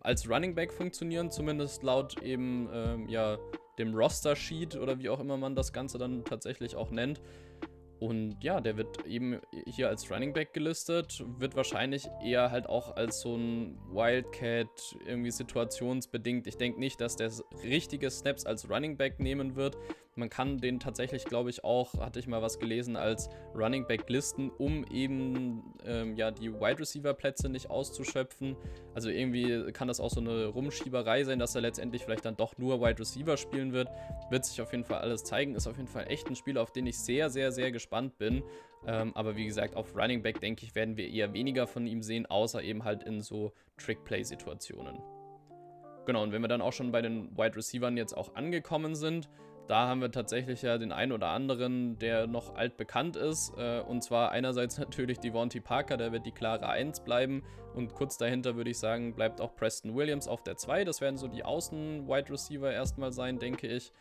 als 0.00 0.30
Running 0.30 0.54
Back 0.54 0.72
funktionieren, 0.72 1.30
zumindest 1.30 1.82
laut 1.82 2.22
eben 2.22 2.70
ähm, 2.72 3.06
ja 3.10 3.36
dem 3.78 3.94
Roster 3.94 4.34
Sheet 4.34 4.76
oder 4.76 4.98
wie 4.98 5.10
auch 5.10 5.20
immer 5.20 5.36
man 5.36 5.54
das 5.54 5.74
Ganze 5.74 5.98
dann 5.98 6.24
tatsächlich 6.24 6.74
auch 6.74 6.90
nennt. 6.90 7.20
Und 8.00 8.36
ja, 8.42 8.60
der 8.60 8.76
wird 8.76 9.04
eben 9.06 9.40
hier 9.66 9.88
als 9.88 10.10
Running 10.10 10.32
Back 10.32 10.52
gelistet, 10.52 11.24
wird 11.38 11.56
wahrscheinlich 11.56 12.06
eher 12.24 12.50
halt 12.50 12.68
auch 12.68 12.96
als 12.96 13.20
so 13.20 13.36
ein 13.36 13.76
Wildcat 13.90 14.96
irgendwie 15.04 15.32
situationsbedingt. 15.32 16.46
Ich 16.46 16.56
denke 16.56 16.78
nicht, 16.78 17.00
dass 17.00 17.16
der 17.16 17.30
richtige 17.64 18.10
Snaps 18.10 18.46
als 18.46 18.70
Running 18.70 18.96
Back 18.96 19.18
nehmen 19.18 19.56
wird. 19.56 19.76
Man 20.18 20.30
kann 20.30 20.58
den 20.58 20.80
tatsächlich, 20.80 21.24
glaube 21.24 21.48
ich, 21.48 21.62
auch, 21.62 21.94
hatte 22.00 22.18
ich 22.18 22.26
mal 22.26 22.42
was 22.42 22.58
gelesen, 22.58 22.96
als 22.96 23.30
Running 23.54 23.86
Back 23.86 24.08
listen, 24.08 24.50
um 24.50 24.84
eben 24.90 25.62
ähm, 25.86 26.16
ja 26.16 26.32
die 26.32 26.52
Wide 26.52 26.80
Receiver 26.80 27.14
Plätze 27.14 27.48
nicht 27.48 27.70
auszuschöpfen. 27.70 28.56
Also 28.94 29.10
irgendwie 29.10 29.70
kann 29.70 29.86
das 29.86 30.00
auch 30.00 30.10
so 30.10 30.20
eine 30.20 30.46
Rumschieberei 30.46 31.22
sein, 31.22 31.38
dass 31.38 31.54
er 31.54 31.60
letztendlich 31.60 32.02
vielleicht 32.02 32.24
dann 32.24 32.36
doch 32.36 32.58
nur 32.58 32.80
Wide 32.80 32.98
Receiver 32.98 33.36
spielen 33.36 33.72
wird. 33.72 33.88
Wird 34.28 34.44
sich 34.44 34.60
auf 34.60 34.72
jeden 34.72 34.84
Fall 34.84 34.98
alles 34.98 35.22
zeigen. 35.22 35.54
Ist 35.54 35.68
auf 35.68 35.76
jeden 35.76 35.88
Fall 35.88 36.10
echt 36.10 36.26
ein 36.26 36.34
Spiel, 36.34 36.58
auf 36.58 36.72
den 36.72 36.88
ich 36.88 36.98
sehr, 36.98 37.30
sehr, 37.30 37.52
sehr 37.52 37.70
gespannt 37.70 38.18
bin. 38.18 38.42
Ähm, 38.86 39.12
aber 39.14 39.36
wie 39.36 39.46
gesagt, 39.46 39.76
auf 39.76 39.96
Running 39.96 40.22
Back 40.22 40.40
denke 40.40 40.64
ich, 40.64 40.74
werden 40.74 40.96
wir 40.96 41.08
eher 41.08 41.32
weniger 41.32 41.68
von 41.68 41.86
ihm 41.86 42.02
sehen, 42.02 42.26
außer 42.26 42.60
eben 42.60 42.82
halt 42.82 43.04
in 43.04 43.20
so 43.20 43.52
Trick-Play-Situationen. 43.76 44.98
Genau, 46.08 46.22
und 46.22 46.32
wenn 46.32 46.40
wir 46.40 46.48
dann 46.48 46.62
auch 46.62 46.72
schon 46.72 46.90
bei 46.90 47.02
den 47.02 47.36
Wide 47.36 47.54
Receivern 47.54 47.98
jetzt 47.98 48.16
auch 48.16 48.34
angekommen 48.34 48.94
sind, 48.94 49.28
da 49.68 49.86
haben 49.86 50.00
wir 50.00 50.10
tatsächlich 50.10 50.62
ja 50.62 50.78
den 50.78 50.92
einen 50.92 51.12
oder 51.12 51.28
anderen, 51.28 51.98
der 51.98 52.26
noch 52.26 52.54
altbekannt 52.56 53.16
ist. 53.16 53.52
Äh, 53.58 53.80
und 53.80 54.02
zwar 54.02 54.30
einerseits 54.30 54.78
natürlich 54.78 55.20
Devontae 55.20 55.60
Parker, 55.60 55.96
der 55.96 56.10
wird 56.10 56.26
die 56.26 56.32
klare 56.32 56.68
1 56.68 57.00
bleiben. 57.00 57.42
Und 57.74 57.94
kurz 57.94 58.16
dahinter 58.16 58.56
würde 58.56 58.70
ich 58.70 58.78
sagen, 58.78 59.14
bleibt 59.14 59.40
auch 59.40 59.54
Preston 59.54 59.94
Williams 59.94 60.26
auf 60.26 60.42
der 60.42 60.56
2. 60.56 60.84
Das 60.84 61.00
werden 61.00 61.18
so 61.18 61.28
die 61.28 61.44
Außen-Wide 61.44 62.30
Receiver 62.30 62.72
erstmal 62.72 63.12
sein, 63.12 63.38
denke 63.38 63.66
ich. 63.66 63.92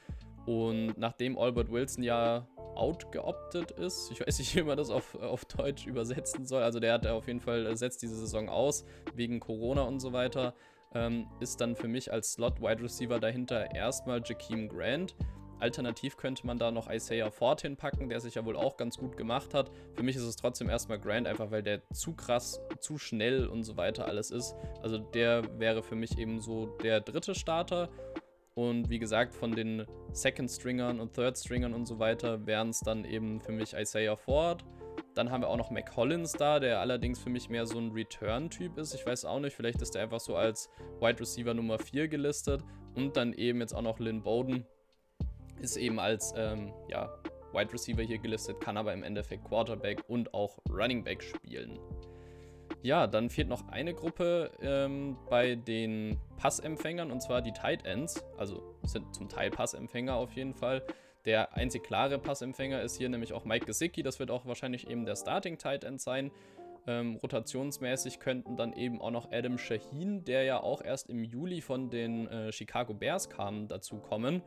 Und 0.46 0.98
nachdem 0.98 1.38
Albert 1.38 1.70
Wilson 1.70 2.02
ja 2.02 2.48
outgeoptet 2.76 3.72
ist. 3.72 4.10
Ich 4.12 4.26
weiß 4.26 4.40
nicht, 4.40 4.56
wie 4.56 4.64
man 4.64 4.78
das 4.78 4.90
auf, 4.90 5.16
auf 5.16 5.44
Deutsch 5.46 5.86
übersetzen 5.86 6.46
soll. 6.46 6.64
Also 6.64 6.80
der 6.80 6.94
hat 6.94 7.06
auf 7.08 7.28
jeden 7.28 7.42
Fall, 7.42 7.76
setzt 7.76 8.02
diese 8.02 8.16
Saison 8.16 8.48
aus, 8.48 8.86
wegen 9.14 9.42
Corona 9.42 9.82
und 9.82 10.00
so 10.00 10.14
weiter. 10.14 10.54
Ähm, 10.96 11.28
ist 11.42 11.60
dann 11.60 11.76
für 11.76 11.90
mich 11.90 12.14
als 12.14 12.34
Slot-Wide 12.34 12.82
Receiver 12.82 13.20
dahinter 13.20 13.76
erstmal 13.76 14.22
Jakeem 14.24 14.70
Grant. 14.70 15.18
Alternativ 15.60 16.18
könnte 16.18 16.46
man 16.46 16.58
da 16.58 16.72
noch 16.72 16.90
Isaiah 16.90 17.32
Ford 17.32 17.62
hinpacken, 17.62 18.10
der 18.10 18.20
sich 18.20 18.36
ja 18.36 18.46
wohl 18.46 18.56
auch 18.56 18.78
ganz 18.78 18.98
gut 18.98 19.18
gemacht 19.18 19.54
hat. 19.54 19.72
Für 19.94 20.04
mich 20.04 20.16
ist 20.16 20.24
es 20.24 20.36
trotzdem 20.36 20.70
erstmal 20.70 21.00
Grant, 21.00 21.28
einfach 21.28 21.52
weil 21.52 21.64
der 21.64 21.82
zu 21.92 22.14
krass, 22.14 22.62
zu 22.80 22.98
schnell 22.98 23.48
und 23.48 23.64
so 23.64 23.78
weiter 23.78 24.06
alles 24.06 24.32
ist. 24.32 24.56
Also 24.82 24.98
der 24.98 25.60
wäre 25.60 25.82
für 25.82 25.96
mich 25.96 26.18
eben 26.18 26.40
so 26.42 26.68
der 26.84 27.02
dritte 27.02 27.34
Starter. 27.34 27.90
Und 28.54 28.90
wie 28.90 28.98
gesagt, 28.98 29.36
von 29.36 29.52
den 29.52 29.86
Second 30.14 30.50
Stringern 30.50 31.00
und 31.00 31.14
Third 31.14 31.38
Stringern 31.38 31.74
und 31.74 31.86
so 31.86 32.00
weiter 32.00 32.46
wären 32.48 32.70
es 32.70 32.80
dann 32.80 33.06
eben 33.06 33.40
für 33.40 33.52
mich 33.52 33.74
Isaiah 33.74 34.16
Ford. 34.16 34.64
Dann 35.14 35.32
haben 35.32 35.42
wir 35.42 35.50
auch 35.50 35.58
noch 35.58 35.72
Mac 35.72 35.92
Collins 35.92 36.34
da, 36.34 36.60
der 36.60 36.80
allerdings 36.80 37.20
für 37.20 37.30
mich 37.30 37.50
mehr 37.50 37.66
so 37.66 37.78
ein 37.78 37.92
Return-Typ 37.92 38.78
ist. 38.78 38.94
Ich 38.94 39.06
weiß 39.06 39.26
auch 39.26 39.40
nicht, 39.40 39.56
vielleicht 39.56 39.82
ist 39.82 39.96
der 39.96 40.04
einfach 40.04 40.20
so 40.20 40.36
als 40.36 40.70
Wide 41.00 41.20
Receiver 41.20 41.54
Nummer 41.54 41.78
4 41.80 42.08
gelistet. 42.08 42.64
Und 42.96 43.16
dann 43.16 43.34
eben 43.34 43.60
jetzt 43.60 43.74
auch 43.74 43.82
noch 43.84 44.00
Lynn 44.00 44.24
Bowden, 44.24 44.66
ist 45.62 45.78
eben 45.78 46.00
als 46.00 46.34
ähm, 46.38 46.74
ja, 46.90 47.10
Wide 47.54 47.74
Receiver 47.74 48.02
hier 48.02 48.20
gelistet, 48.20 48.60
kann 48.62 48.78
aber 48.78 48.94
im 48.94 49.04
Endeffekt 49.04 49.46
Quarterback 49.46 50.04
und 50.08 50.34
auch 50.34 50.58
Running 50.70 51.04
Back 51.04 51.24
spielen. 51.24 51.80
Ja, 52.84 53.08
dann 53.08 53.30
fehlt 53.30 53.48
noch 53.48 53.68
eine 53.70 53.94
Gruppe 53.94 54.52
ähm, 54.62 55.18
bei 55.30 55.56
den 55.56 56.20
Passempfängern 56.38 57.12
und 57.12 57.22
zwar 57.22 57.42
die 57.42 57.52
Tight 57.52 57.86
Ends. 57.86 58.24
Also 58.38 58.76
sind 58.84 59.14
zum 59.16 59.30
Teil 59.30 59.50
Passempfänger 59.50 60.16
auf 60.16 60.34
jeden 60.34 60.54
Fall. 60.54 60.84
Der 61.26 61.56
einzig 61.58 61.84
klare 61.84 62.20
Passempfänger 62.20 62.82
ist 62.82 62.98
hier 62.98 63.10
nämlich 63.10 63.34
auch 63.34 63.44
Mike 63.44 63.66
Gesicki. 63.66 64.04
Das 64.04 64.20
wird 64.20 64.32
auch 64.32 64.46
wahrscheinlich 64.46 64.90
eben 64.90 65.06
der 65.06 65.16
Starting 65.16 65.58
Tight 65.58 65.84
End 65.84 66.00
sein. 66.00 66.32
Ähm, 66.86 67.18
rotationsmäßig 67.22 68.20
könnten 68.20 68.56
dann 68.56 68.72
eben 68.72 69.02
auch 69.02 69.12
noch 69.12 69.30
Adam 69.32 69.58
Shaheen, 69.58 70.24
der 70.24 70.44
ja 70.44 70.62
auch 70.62 70.82
erst 70.82 71.10
im 71.10 71.26
Juli 71.26 71.60
von 71.60 71.90
den 71.90 72.28
äh, 72.28 72.54
Chicago 72.54 72.94
Bears 72.94 73.30
kam, 73.30 73.68
dazu 73.68 73.98
kommen. 73.98 74.42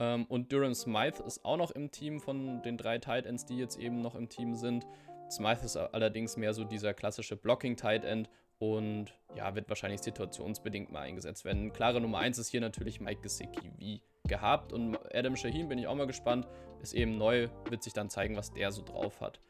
Ähm, 0.00 0.26
und 0.28 0.52
Durham 0.52 0.74
Smythe 0.74 1.22
ist 1.22 1.44
auch 1.44 1.56
noch 1.56 1.70
im 1.70 1.90
Team 1.90 2.20
von 2.20 2.62
den 2.62 2.76
drei 2.76 2.98
Tight 2.98 3.26
Ends, 3.26 3.44
die 3.46 3.58
jetzt 3.58 3.78
eben 3.78 4.00
noch 4.00 4.14
im 4.14 4.28
Team 4.28 4.54
sind. 4.54 4.86
Smythe 5.30 5.64
ist 5.64 5.76
allerdings 5.76 6.36
mehr 6.36 6.54
so 6.54 6.64
dieser 6.64 6.94
klassische 6.94 7.36
Blocking-Tight 7.36 8.04
End 8.04 8.30
und 8.58 9.14
ja, 9.36 9.54
wird 9.54 9.68
wahrscheinlich 9.68 10.00
situationsbedingt 10.00 10.90
mal 10.90 11.02
eingesetzt 11.02 11.44
werden. 11.44 11.72
Klare 11.72 12.00
Nummer 12.00 12.18
1 12.18 12.38
ist 12.38 12.48
hier 12.48 12.60
natürlich 12.60 13.00
Mike 13.00 13.20
Gesicki, 13.20 13.70
wie 13.76 14.00
gehabt. 14.24 14.72
Und 14.72 14.96
Adam 15.14 15.36
Shaheen 15.36 15.68
bin 15.68 15.78
ich 15.78 15.86
auch 15.86 15.94
mal 15.94 16.06
gespannt. 16.06 16.46
Ist 16.82 16.94
eben 16.94 17.18
neu, 17.18 17.48
wird 17.68 17.82
sich 17.82 17.92
dann 17.92 18.10
zeigen, 18.10 18.36
was 18.36 18.52
der 18.52 18.72
so 18.72 18.82
drauf 18.82 19.20
hat. 19.20 19.40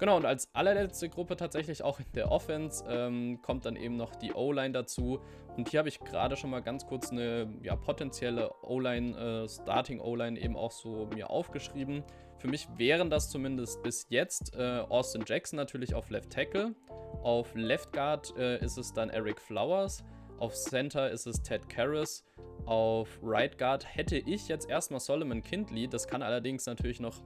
Genau, 0.00 0.16
und 0.16 0.24
als 0.24 0.48
allerletzte 0.54 1.10
Gruppe 1.10 1.36
tatsächlich 1.36 1.84
auch 1.84 2.00
in 2.00 2.06
der 2.14 2.32
Offense 2.32 2.82
ähm, 2.88 3.42
kommt 3.42 3.66
dann 3.66 3.76
eben 3.76 3.98
noch 3.98 4.16
die 4.16 4.32
O-Line 4.32 4.72
dazu. 4.72 5.20
Und 5.58 5.68
hier 5.68 5.78
habe 5.78 5.90
ich 5.90 6.00
gerade 6.00 6.36
schon 6.36 6.48
mal 6.48 6.62
ganz 6.62 6.86
kurz 6.86 7.10
eine 7.10 7.52
ja, 7.62 7.76
potenzielle 7.76 8.50
O-Line, 8.62 9.44
äh, 9.44 9.46
Starting 9.46 10.00
O-Line 10.00 10.40
eben 10.40 10.56
auch 10.56 10.70
so 10.70 11.06
mir 11.14 11.28
aufgeschrieben. 11.28 12.02
Für 12.38 12.48
mich 12.48 12.66
wären 12.78 13.10
das 13.10 13.28
zumindest 13.28 13.82
bis 13.82 14.06
jetzt 14.08 14.56
äh, 14.56 14.82
Austin 14.88 15.22
Jackson 15.26 15.58
natürlich 15.58 15.94
auf 15.94 16.08
Left 16.08 16.30
Tackle. 16.30 16.74
Auf 17.22 17.54
Left 17.54 17.92
Guard 17.92 18.34
äh, 18.38 18.58
ist 18.64 18.78
es 18.78 18.94
dann 18.94 19.10
Eric 19.10 19.38
Flowers. 19.38 20.02
Auf 20.38 20.54
Center 20.54 21.10
ist 21.10 21.26
es 21.26 21.42
Ted 21.42 21.68
Karras. 21.68 22.24
Auf 22.64 23.18
Right 23.22 23.58
Guard 23.58 23.84
hätte 23.94 24.16
ich 24.16 24.48
jetzt 24.48 24.70
erstmal 24.70 25.00
Solomon 25.00 25.42
Kindley. 25.42 25.86
Das 25.86 26.08
kann 26.08 26.22
allerdings 26.22 26.64
natürlich 26.64 27.00
noch 27.00 27.22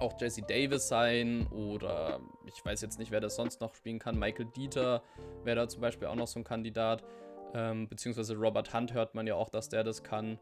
auch 0.00 0.20
Jesse 0.20 0.42
Davis 0.42 0.88
sein 0.88 1.46
oder 1.48 2.20
ich 2.46 2.64
weiß 2.64 2.80
jetzt 2.80 2.98
nicht, 2.98 3.10
wer 3.10 3.20
das 3.20 3.36
sonst 3.36 3.60
noch 3.60 3.74
spielen 3.74 3.98
kann. 3.98 4.18
Michael 4.18 4.46
Dieter 4.56 5.02
wäre 5.44 5.56
da 5.56 5.68
zum 5.68 5.80
Beispiel 5.80 6.08
auch 6.08 6.14
noch 6.14 6.26
so 6.26 6.40
ein 6.40 6.44
Kandidat. 6.44 7.04
Ähm, 7.54 7.88
beziehungsweise 7.88 8.34
Robert 8.34 8.74
Hunt 8.74 8.92
hört 8.94 9.14
man 9.14 9.26
ja 9.26 9.34
auch, 9.34 9.48
dass 9.48 9.68
der 9.68 9.84
das 9.84 10.02
kann. 10.02 10.38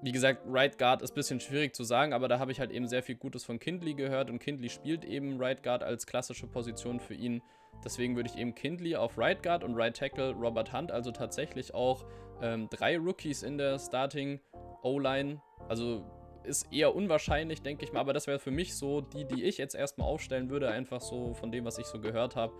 Wie 0.00 0.12
gesagt, 0.12 0.42
Right 0.46 0.78
Guard 0.78 1.02
ist 1.02 1.12
ein 1.12 1.16
bisschen 1.16 1.40
schwierig 1.40 1.74
zu 1.74 1.82
sagen, 1.82 2.12
aber 2.12 2.28
da 2.28 2.38
habe 2.38 2.52
ich 2.52 2.60
halt 2.60 2.70
eben 2.70 2.86
sehr 2.86 3.02
viel 3.02 3.16
Gutes 3.16 3.44
von 3.44 3.58
Kindley 3.58 3.94
gehört 3.94 4.30
und 4.30 4.38
Kindley 4.38 4.70
spielt 4.70 5.04
eben 5.04 5.40
Right 5.42 5.62
Guard 5.62 5.82
als 5.82 6.06
klassische 6.06 6.46
Position 6.46 7.00
für 7.00 7.14
ihn. 7.14 7.42
Deswegen 7.84 8.16
würde 8.16 8.30
ich 8.32 8.38
eben 8.38 8.54
Kindley 8.54 8.96
auf 8.96 9.18
Right 9.18 9.42
Guard 9.42 9.64
und 9.64 9.74
Right 9.74 9.96
Tackle 9.96 10.32
Robert 10.32 10.72
Hunt, 10.72 10.92
also 10.92 11.10
tatsächlich 11.10 11.74
auch 11.74 12.04
ähm, 12.40 12.68
drei 12.70 12.96
Rookies 12.96 13.42
in 13.42 13.58
der 13.58 13.78
Starting 13.78 14.40
O-Line. 14.82 15.40
Also 15.68 16.04
ist 16.44 16.72
eher 16.72 16.94
unwahrscheinlich, 16.94 17.62
denke 17.62 17.84
ich 17.84 17.92
mal. 17.92 18.00
Aber 18.00 18.12
das 18.12 18.26
wäre 18.26 18.38
für 18.38 18.50
mich 18.50 18.74
so 18.74 19.00
die, 19.00 19.24
die 19.24 19.44
ich 19.44 19.58
jetzt 19.58 19.74
erstmal 19.74 20.08
aufstellen 20.08 20.50
würde, 20.50 20.70
einfach 20.70 21.00
so 21.00 21.34
von 21.34 21.52
dem, 21.52 21.64
was 21.64 21.78
ich 21.78 21.86
so 21.86 22.00
gehört 22.00 22.36
habe. 22.36 22.52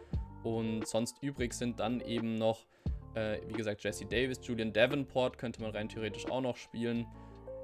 Und 0.43 0.87
sonst 0.87 1.23
übrig 1.23 1.53
sind 1.53 1.81
dann 1.81 2.01
eben 2.01 2.35
noch, 2.35 2.67
äh, 3.15 3.39
wie 3.47 3.55
gesagt, 3.55 3.83
Jesse 3.83 4.07
Davis, 4.07 4.41
Julian 4.43 4.73
Davenport 4.73 5.39
könnte 5.39 5.63
man 5.63 5.73
rein 5.73 5.89
theoretisch 5.89 6.31
auch 6.31 6.41
noch 6.41 6.57
spielen. 6.57 7.07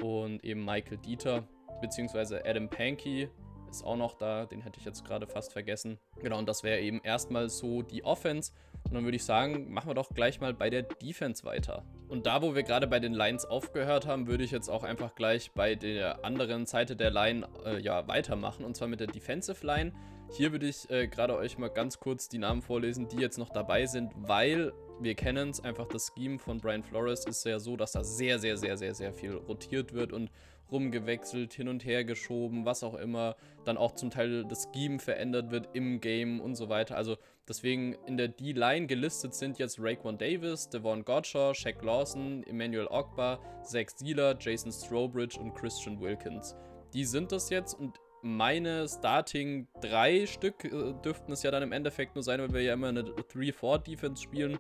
Und 0.03 0.45
eben 0.45 0.65
Michael 0.65 0.99
Dieter, 0.99 1.47
beziehungsweise 1.81 2.45
Adam 2.45 2.69
Pankey 2.69 3.29
ist 3.71 3.85
auch 3.85 3.97
noch 3.97 4.15
da. 4.15 4.47
Den 4.47 4.61
hätte 4.61 4.79
ich 4.79 4.87
jetzt 4.87 5.05
gerade 5.05 5.27
fast 5.27 5.53
vergessen. 5.53 5.99
Genau, 6.21 6.39
und 6.39 6.49
das 6.49 6.63
wäre 6.63 6.81
eben 6.81 7.01
erstmal 7.03 7.49
so 7.49 7.83
die 7.83 8.05
Offense. 8.05 8.53
Und 8.85 8.95
dann 8.95 9.05
würde 9.05 9.17
ich 9.17 9.25
sagen, 9.25 9.73
machen 9.73 9.89
wir 9.89 9.95
doch 9.95 10.11
gleich 10.11 10.41
mal 10.41 10.55
bei 10.55 10.71
der 10.71 10.83
Defense 10.83 11.45
weiter. 11.45 11.85
Und 12.09 12.27
da, 12.27 12.43
wo 12.43 12.55
wir 12.55 12.63
gerade 12.63 12.87
bei 12.87 13.01
den 13.01 13.15
Lines 13.15 13.45
aufgehört 13.45 14.07
haben, 14.07 14.27
würde 14.27 14.45
ich 14.45 14.51
jetzt 14.51 14.69
auch 14.69 14.85
einfach 14.85 15.15
gleich 15.15 15.53
bei 15.53 15.75
der 15.75 16.25
anderen 16.25 16.67
Seite 16.67 16.97
der 16.97 17.11
Line 17.11 17.49
äh, 17.65 17.81
ja, 17.81 18.07
weitermachen. 18.07 18.65
Und 18.65 18.77
zwar 18.77 18.89
mit 18.89 19.01
der 19.01 19.07
Defensive 19.07 19.67
Line. 19.67 19.93
Hier 20.31 20.53
würde 20.53 20.67
ich 20.67 20.89
äh, 20.91 21.07
gerade 21.07 21.37
euch 21.37 21.59
mal 21.59 21.71
ganz 21.71 22.01
kurz 22.01 22.29
die 22.29 22.39
Namen 22.39 22.63
vorlesen, 22.63 23.09
die 23.09 23.19
jetzt 23.19 23.39
noch 23.39 23.51
dabei 23.51 23.87
sind, 23.87 24.13
weil 24.17 24.73
wir 25.01 25.15
kennen 25.15 25.51
es, 25.51 25.63
einfach 25.63 25.87
das 25.87 26.13
Scheme 26.15 26.39
von 26.39 26.61
Brian 26.61 26.83
Flores 26.83 27.27
ist 27.27 27.45
ja 27.45 27.59
so, 27.59 27.77
dass 27.77 27.93
da 27.93 28.05
sehr, 28.05 28.39
sehr, 28.39 28.57
sehr, 28.57 28.77
sehr, 28.77 28.95
sehr 28.95 29.13
viel 29.13 29.35
rotiert 29.35 29.93
wird 29.93 30.13
und 30.13 30.31
rumgewechselt, 30.71 31.53
hin 31.53 31.69
und 31.69 31.85
her 31.85 32.05
geschoben, 32.05 32.65
was 32.65 32.83
auch 32.83 32.95
immer, 32.95 33.37
dann 33.65 33.77
auch 33.77 33.93
zum 33.93 34.11
Teil 34.11 34.45
das 34.45 34.69
Scheme 34.73 34.99
verändert 34.99 35.51
wird 35.51 35.69
im 35.75 36.01
Game 36.01 36.41
und 36.41 36.55
so 36.55 36.69
weiter. 36.69 36.97
Also 36.97 37.17
deswegen 37.49 37.95
in 38.07 38.17
der 38.17 38.29
D-Line 38.29 38.87
gelistet 38.87 39.35
sind 39.35 39.59
jetzt 39.59 39.79
Raekwon 39.81 40.19
Davis, 40.19 40.69
Devon 40.69 41.05
Gottschall, 41.05 41.55
Shaq 41.55 41.83
Lawson, 41.83 42.43
Emmanuel 42.45 42.87
Ogba, 42.89 43.39
Zach 43.63 43.91
Sealer, 43.97 44.37
Jason 44.39 44.73
Strobridge 44.73 45.39
und 45.39 45.55
Christian 45.55 46.01
Wilkins. 46.01 46.57
Die 46.93 47.05
sind 47.05 47.33
das 47.33 47.51
jetzt 47.51 47.75
und 47.75 47.99
meine 48.23 48.89
Starting 48.89 49.69
drei 49.83 50.25
Stück 50.27 50.65
äh, 50.65 50.95
dürften 51.05 51.33
es 51.33 51.43
ja 51.43 51.51
dann 51.51 51.63
im 51.63 51.73
Endeffekt 51.73 52.15
nur 52.15 52.23
sein, 52.23 52.41
weil 52.41 52.53
wir 52.55 52.63
ja 52.63 52.73
immer 52.73 52.89
eine 52.89 53.03
3-4-Defense 53.03 54.23
spielen, 54.23 54.59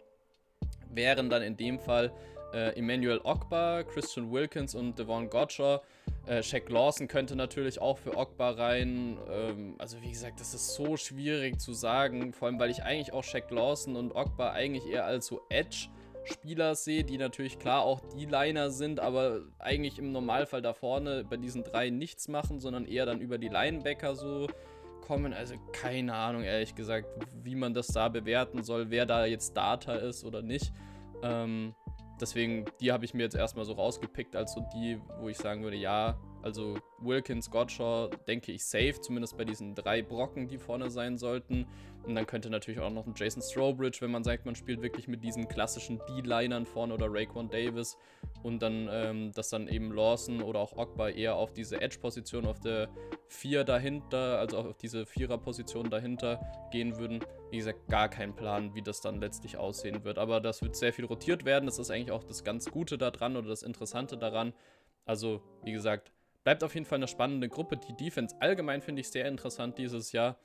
wären 0.91 1.31
dann 1.31 1.43
in 1.43 1.57
dem 1.57 1.79
Fall 1.79 2.13
äh, 2.55 2.79
Emmanuel 2.79 3.21
Ogba, 3.25 3.83
Christian 3.83 4.31
Wilkins 4.31 4.75
und 4.75 4.99
Devon 4.99 5.29
Gotcha. 5.29 5.83
Äh, 6.27 6.43
Shaq 6.43 6.71
Lawson 6.71 7.09
könnte 7.09 7.35
natürlich 7.35 7.81
auch 7.81 7.99
für 7.99 8.17
Ogba 8.17 8.51
rein. 8.51 9.19
Ähm, 9.29 9.75
also 9.79 10.01
wie 10.01 10.11
gesagt, 10.11 10.41
das 10.41 10.55
ist 10.55 10.75
so 10.75 10.97
schwierig 10.97 11.61
zu 11.61 11.73
sagen, 11.73 12.33
vor 12.33 12.49
allem 12.49 12.61
weil 12.61 12.71
ich 12.71 12.83
eigentlich 12.83 13.13
auch 13.13 13.25
Shaq 13.25 13.51
Lawson 13.51 13.97
und 13.97 14.15
Ogba 14.15 14.53
eigentlich 14.53 14.87
eher 14.87 15.05
als 15.05 15.27
so 15.27 15.43
Edge-Spieler 15.51 16.77
sehe, 16.77 17.03
die 17.03 17.19
natürlich 17.19 17.59
klar 17.59 17.83
auch 17.83 18.01
die 18.17 18.27
Liner 18.27 18.71
sind, 18.71 19.01
aber 19.01 19.41
eigentlich 19.59 19.99
im 19.99 20.13
Normalfall 20.13 20.63
da 20.63 20.73
vorne 20.73 21.25
bei 21.29 21.37
diesen 21.37 21.65
drei 21.65 21.91
nichts 21.91 22.29
machen, 22.29 22.61
sondern 22.61 22.87
eher 22.87 23.05
dann 23.05 23.21
über 23.21 23.39
die 23.39 23.49
Linebacker 23.49 24.15
so 24.15 24.47
kommen. 25.01 25.35
Also 25.35 25.57
keine 25.73 26.15
Ahnung, 26.15 26.45
ehrlich 26.45 26.75
gesagt, 26.77 27.09
wie 27.43 27.57
man 27.57 27.75
das 27.75 27.89
da 27.89 28.09
bewerten 28.09 28.63
soll, 28.63 28.91
wer 28.91 29.07
da 29.07 29.27
jetzt 29.27 29.57
Data 29.57 29.97
ist 29.97 30.25
oder 30.25 30.41
nicht. 30.41 30.73
Ähm, 31.23 31.75
deswegen, 32.25 32.65
die 32.81 32.91
habe 32.91 33.05
ich 33.05 33.15
mir 33.15 33.23
jetzt 33.23 33.37
erstmal 33.37 33.65
so 33.65 33.75
rausgepickt, 33.75 34.35
als 34.35 34.55
so 34.55 34.65
die, 34.75 34.99
wo 35.21 35.29
ich 35.29 35.37
sagen 35.37 35.63
würde, 35.63 35.77
ja, 35.77 36.19
also 36.45 36.77
Wilkins, 36.99 37.51
Gottschall, 37.51 38.11
denke 38.29 38.53
ich 38.53 38.67
safe, 38.67 39.01
zumindest 39.01 39.39
bei 39.39 39.47
diesen 39.47 39.75
drei 39.75 40.03
Brocken, 40.03 40.47
die 40.47 40.59
vorne 40.59 40.91
sein 40.91 41.17
sollten. 41.17 41.67
Und 42.03 42.15
dann 42.15 42.27
könnte 42.27 42.51
natürlich 42.51 42.81
auch 42.81 42.91
noch 42.91 43.07
ein 43.07 43.15
Jason 43.17 43.43
Strobridge, 43.43 44.03
wenn 44.03 44.11
man 44.11 44.25
sagt, 44.25 44.45
man 44.45 44.55
spielt 44.55 44.83
wirklich 44.83 45.09
mit 45.09 45.25
diesen 45.25 45.49
klassischen 45.49 46.03
D-Linern 46.07 46.67
vorne 46.67 46.93
oder 46.93 47.07
Raekwon 47.11 47.49
Davis. 47.49 47.97
Und 48.43 48.61
dann, 48.61 48.91
ähm, 48.93 49.33
dass 49.33 49.49
dann 49.49 49.69
eben 49.69 49.91
Lawson 49.91 50.43
oder 50.43 50.59
auch 50.59 50.77
Ogba 50.77 51.09
eher 51.09 51.37
auf 51.37 51.55
diese 51.55 51.81
Edge-Position, 51.81 52.45
auf 52.45 52.61
der 52.61 52.91
4 53.29 53.65
dahinter, 53.65 54.39
also 54.39 54.59
auf 54.59 54.77
diese 54.77 55.07
Vierer-Position 55.07 55.89
dahinter 55.89 56.41
gehen 56.71 56.99
würden. 56.99 57.25
Wie 57.53 57.57
gesagt, 57.57 57.89
gar 57.89 58.11
kein 58.11 58.37
Plan, 58.37 58.75
wie 58.75 58.83
das 58.83 59.01
dann 59.01 59.19
letztlich 59.19 59.57
aussehen 59.57 60.05
wird. 60.05 60.19
Aber 60.19 60.43
das 60.43 60.61
wird 60.61 60.77
sehr 60.77 60.93
viel 60.93 61.07
rotiert 61.07 61.47
werden. 61.47 61.65
Das 61.65 61.79
ist 61.79 61.91
eigentlich 61.91 62.13
auch 62.13 62.25
das 62.25 62.45
ganz 62.45 62.71
Gute 62.71 62.99
daran 62.99 63.39
oder 63.39 63.49
das 63.49 63.63
Interessante 63.63 64.19
daran. 64.19 64.53
Also, 65.07 65.43
wie 65.63 65.73
gesagt, 65.73 66.13
Bleibt 66.45 66.63
auf 66.63 66.75
jeden 66.75 66.85
Fall 66.85 66.97
eine 66.97 67.09
spannende 67.09 67.49
Gruppe. 67.49 67.79
Die 67.79 67.97
Defense 67.97 68.37
allgemein 68.39 68.83
finde 68.83 69.01
ich 69.01 69.09
sehr 69.09 69.27
interessant 69.27 69.79
dieses 69.79 70.13
Jahr. 70.13 70.37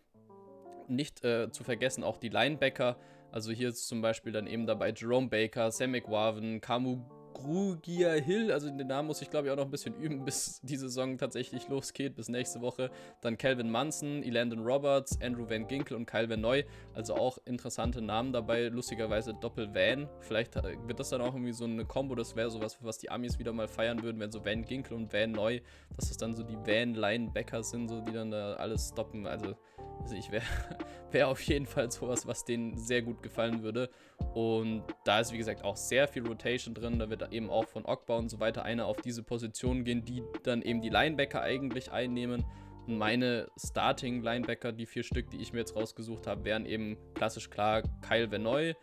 Nicht 0.88 1.24
äh, 1.25 1.51
zu 1.51 1.63
vergessen 1.63 2.03
auch 2.03 2.18
die 2.18 2.29
Linebacker. 2.29 2.98
Also 3.32 3.51
hier 3.51 3.70
ist 3.70 3.88
zum 3.88 4.01
Beispiel 4.01 4.32
dann 4.32 4.48
eben 4.48 4.65
dabei 4.65 4.91
Jerome 4.91 5.27
Baker, 5.27 5.72
Sam 5.72 5.91
McWarven, 5.91 6.62
Kamu 6.62 7.01
Grugia 7.39 8.12
Hill, 8.13 8.51
also 8.51 8.69
den 8.69 8.88
Namen 8.88 9.08
muss 9.08 9.22
ich 9.22 9.29
glaube 9.29 9.48
ich 9.48 9.51
auch 9.51 9.58
noch 9.58 9.65
ein 9.65 9.72
bisschen 9.72 9.96
üben, 9.96 10.25
bis 10.25 10.60
die 10.62 10.75
Saison 10.75 11.17
tatsächlich 11.17 11.67
losgeht, 11.69 12.15
bis 12.15 12.27
nächste 12.27 12.62
Woche. 12.62 12.91
Dann 13.22 13.38
Calvin 13.38 13.72
Munson, 13.72 14.24
Elandon 14.24 14.60
Roberts, 14.60 15.19
Andrew 15.22 15.50
Van 15.50 15.67
Ginkel 15.67 15.96
und 15.96 16.05
Kyle 16.05 16.29
Van 16.29 16.41
Neu, 16.41 16.63
also 16.93 17.15
auch 17.15 17.38
interessante 17.46 18.01
Namen 18.01 18.34
dabei, 18.34 18.67
lustigerweise 18.67 19.34
Doppel-Van. 19.34 20.10
Vielleicht 20.19 20.55
äh, 20.58 20.75
wird 20.86 21.00
das 21.00 21.10
dann 21.10 21.22
auch 21.22 21.34
irgendwie 21.34 21.53
so 21.53 21.63
eine 21.63 21.86
Combo, 21.86 22.15
das 22.15 22.36
wäre 22.36 22.51
sowas, 22.51 22.77
was 22.81 22.98
die 22.98 23.10
Amis 23.10 23.39
wieder 23.39 23.53
mal 23.53 23.67
feiern 23.67 24.03
würden, 24.03 24.19
wenn 24.19 24.31
so 24.31 24.43
Van 24.43 24.65
Ginkel 24.65 24.98
und 24.98 25.13
Van 25.13 25.31
Neu, 25.31 25.62
dass 25.96 26.12
es 26.12 26.17
dann 26.17 26.36
so 26.36 26.43
die 26.43 26.58
Van-Linebacker 26.58 27.63
sind, 27.63 27.88
so 27.88 28.01
die 28.01 28.12
dann 28.12 28.31
da 28.31 28.55
alles 28.55 28.89
stoppen. 28.89 29.25
Also, 29.25 29.55
also 30.01 30.15
ich 30.15 30.29
wäre 30.31 30.43
wär 31.12 31.27
auf 31.29 31.41
jeden 31.41 31.65
Fall 31.65 31.91
sowas, 31.91 32.27
was 32.27 32.43
denen 32.43 32.77
sehr 32.77 33.01
gut 33.01 33.24
gefallen 33.24 33.63
würde. 33.63 33.89
Und 34.33 34.83
da 35.05 35.19
ist 35.19 35.33
wie 35.33 35.38
gesagt 35.38 35.63
auch 35.63 35.75
sehr 35.75 36.07
viel 36.07 36.25
Rotation 36.25 36.73
drin, 36.73 36.99
da 36.99 37.09
wird 37.09 37.31
eben 37.33 37.49
auch 37.49 37.67
von 37.67 37.85
Ogba 37.85 38.17
und 38.17 38.29
so 38.29 38.39
weiter 38.39 38.63
einer 38.63 38.85
auf 38.85 38.97
diese 39.01 39.23
Position 39.23 39.83
gehen, 39.83 40.03
die 40.05 40.23
dann 40.43 40.61
eben 40.61 40.81
die 40.81 40.89
Linebacker 40.89 41.41
eigentlich 41.41 41.91
einnehmen. 41.91 42.45
Und 42.88 42.97
meine 42.97 43.49
Starting 43.57 44.21
Linebacker, 44.21 44.71
die 44.71 44.85
vier 44.85 45.03
Stück, 45.03 45.29
die 45.29 45.38
ich 45.38 45.53
mir 45.53 45.59
jetzt 45.59 45.75
rausgesucht 45.75 46.27
habe, 46.27 46.43
wären 46.43 46.65
eben 46.65 46.97
klassisch 47.15 47.49
klar 47.49 47.83
Kyle 48.01 48.31
Venoy, 48.31 48.75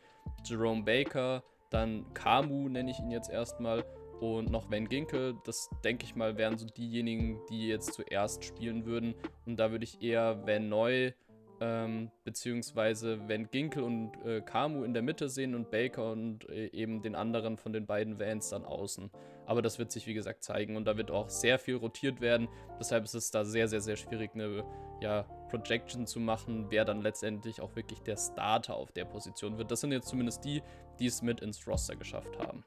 Jerome 0.45 0.83
Baker, 0.83 1.43
dann 1.71 2.13
Kamu 2.15 2.69
nenne 2.69 2.91
ich 2.91 2.99
ihn 2.99 3.11
jetzt 3.11 3.31
erstmal 3.31 3.85
und 4.21 4.51
noch 4.51 4.71
Van 4.71 4.89
Ginkel. 4.89 5.35
Das 5.45 5.69
denke 5.85 6.05
ich 6.05 6.15
mal 6.15 6.37
wären 6.37 6.59
so 6.59 6.67
diejenigen, 6.67 7.41
die 7.51 7.69
jetzt 7.69 7.95
zuerst 7.95 8.45
spielen 8.45 8.85
würden. 8.87 9.15
Und 9.45 9.57
da 9.57 9.71
würde 9.71 9.85
ich 9.85 10.03
eher 10.03 10.47
Van 10.47 10.69
Neu 10.69 11.13
ähm, 11.61 12.11
beziehungsweise 12.25 13.29
wenn 13.29 13.51
Ginkel 13.51 13.83
und 13.83 14.13
äh, 14.25 14.41
Kamu 14.41 14.85
in 14.85 14.93
der 14.93 15.03
Mitte 15.03 15.29
sehen 15.29 15.55
und 15.55 15.71
Baker 15.71 16.13
und 16.13 16.49
äh, 16.49 16.67
eben 16.69 17.03
den 17.03 17.15
anderen 17.15 17.57
von 17.57 17.73
den 17.73 17.87
beiden 17.87 18.19
Vans 18.19 18.51
dann 18.51 18.65
außen. 18.65 19.11
Aber 19.47 19.63
das 19.63 19.79
wird 19.79 19.93
sich 19.93 20.07
wie 20.07 20.15
gesagt 20.15 20.43
zeigen 20.43 20.77
und 20.77 20.85
da 20.87 20.97
wird 20.97 21.11
auch 21.11 21.29
sehr 21.29 21.59
viel 21.59 21.77
rotiert 21.77 22.21
werden. 22.21 22.49
Deshalb 22.79 23.05
ist 23.05 23.15
es 23.15 23.31
da 23.31 23.45
sehr, 23.45 23.69
sehr, 23.69 23.81
sehr 23.81 23.97
schwierig, 23.97 24.33
eine 24.35 24.65
ja, 25.01 25.23
Projection 25.49 26.07
zu 26.07 26.21
machen, 26.21 26.67
wer 26.71 26.85
dann 26.85 27.01
letztendlich 27.01 27.61
auch 27.61 27.75
wirklich 27.77 28.01
der 28.01 28.17
Starter 28.17 28.75
auf 28.75 28.93
der 28.93 29.05
Position 29.05 29.57
wird. 29.57 29.71
Das 29.71 29.81
sind 29.81 29.93
jetzt 29.93 30.09
zumindest 30.09 30.45
die, 30.45 30.63
die 30.99 31.07
es 31.07 31.23
mit 31.23 31.41
ins 31.41 31.67
Roster 31.67 31.97
geschafft 31.97 32.39
haben. 32.39 32.65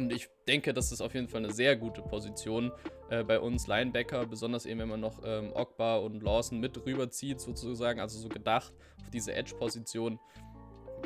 Und 0.00 0.12
ich 0.12 0.28
denke, 0.48 0.72
das 0.72 0.92
ist 0.92 1.02
auf 1.02 1.14
jeden 1.14 1.28
Fall 1.28 1.44
eine 1.44 1.52
sehr 1.52 1.76
gute 1.76 2.00
Position 2.00 2.72
äh, 3.10 3.22
bei 3.22 3.38
uns 3.38 3.66
Linebacker, 3.66 4.26
besonders 4.26 4.64
eben, 4.64 4.80
wenn 4.80 4.88
man 4.88 5.00
noch 5.00 5.20
ähm, 5.22 5.52
Ogba 5.54 5.98
und 5.98 6.22
Lawson 6.22 6.58
mit 6.58 6.86
rüberzieht, 6.86 7.38
sozusagen, 7.38 8.00
also 8.00 8.18
so 8.18 8.30
gedacht 8.30 8.72
auf 9.02 9.10
diese 9.10 9.34
Edge-Position. 9.34 10.18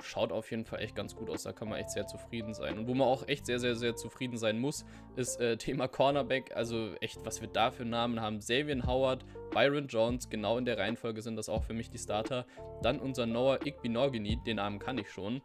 Schaut 0.02 0.30
auf 0.32 0.50
jeden 0.50 0.64
Fall 0.64 0.80
echt 0.80 0.94
ganz 0.94 1.14
gut 1.16 1.28
aus, 1.28 1.42
da 1.42 1.52
kann 1.52 1.68
man 1.68 1.78
echt 1.78 1.90
sehr 1.90 2.06
zufrieden 2.06 2.54
sein. 2.54 2.78
Und 2.78 2.86
wo 2.86 2.94
man 2.94 3.08
auch 3.08 3.26
echt 3.26 3.46
sehr, 3.46 3.58
sehr, 3.58 3.74
sehr 3.74 3.96
zufrieden 3.96 4.36
sein 4.36 4.60
muss, 4.60 4.84
ist 5.16 5.40
äh, 5.40 5.56
Thema 5.58 5.88
Cornerback. 5.88 6.54
Also 6.54 6.94
echt, 7.00 7.18
was 7.24 7.40
wir 7.40 7.48
da 7.48 7.72
für 7.72 7.84
Namen 7.84 8.20
haben. 8.20 8.38
Xavier 8.38 8.86
Howard, 8.86 9.24
Byron 9.50 9.88
Jones, 9.88 10.28
genau 10.28 10.58
in 10.58 10.64
der 10.64 10.78
Reihenfolge 10.78 11.20
sind 11.20 11.34
das 11.36 11.48
auch 11.48 11.64
für 11.64 11.74
mich 11.74 11.90
die 11.90 11.98
Starter. 11.98 12.46
Dann 12.82 13.00
unser 13.00 13.26
Noah 13.26 13.64
Igbinorgini, 13.64 14.38
den 14.46 14.56
Namen 14.56 14.78
kann 14.78 14.98
ich 14.98 15.10
schon. 15.10 15.42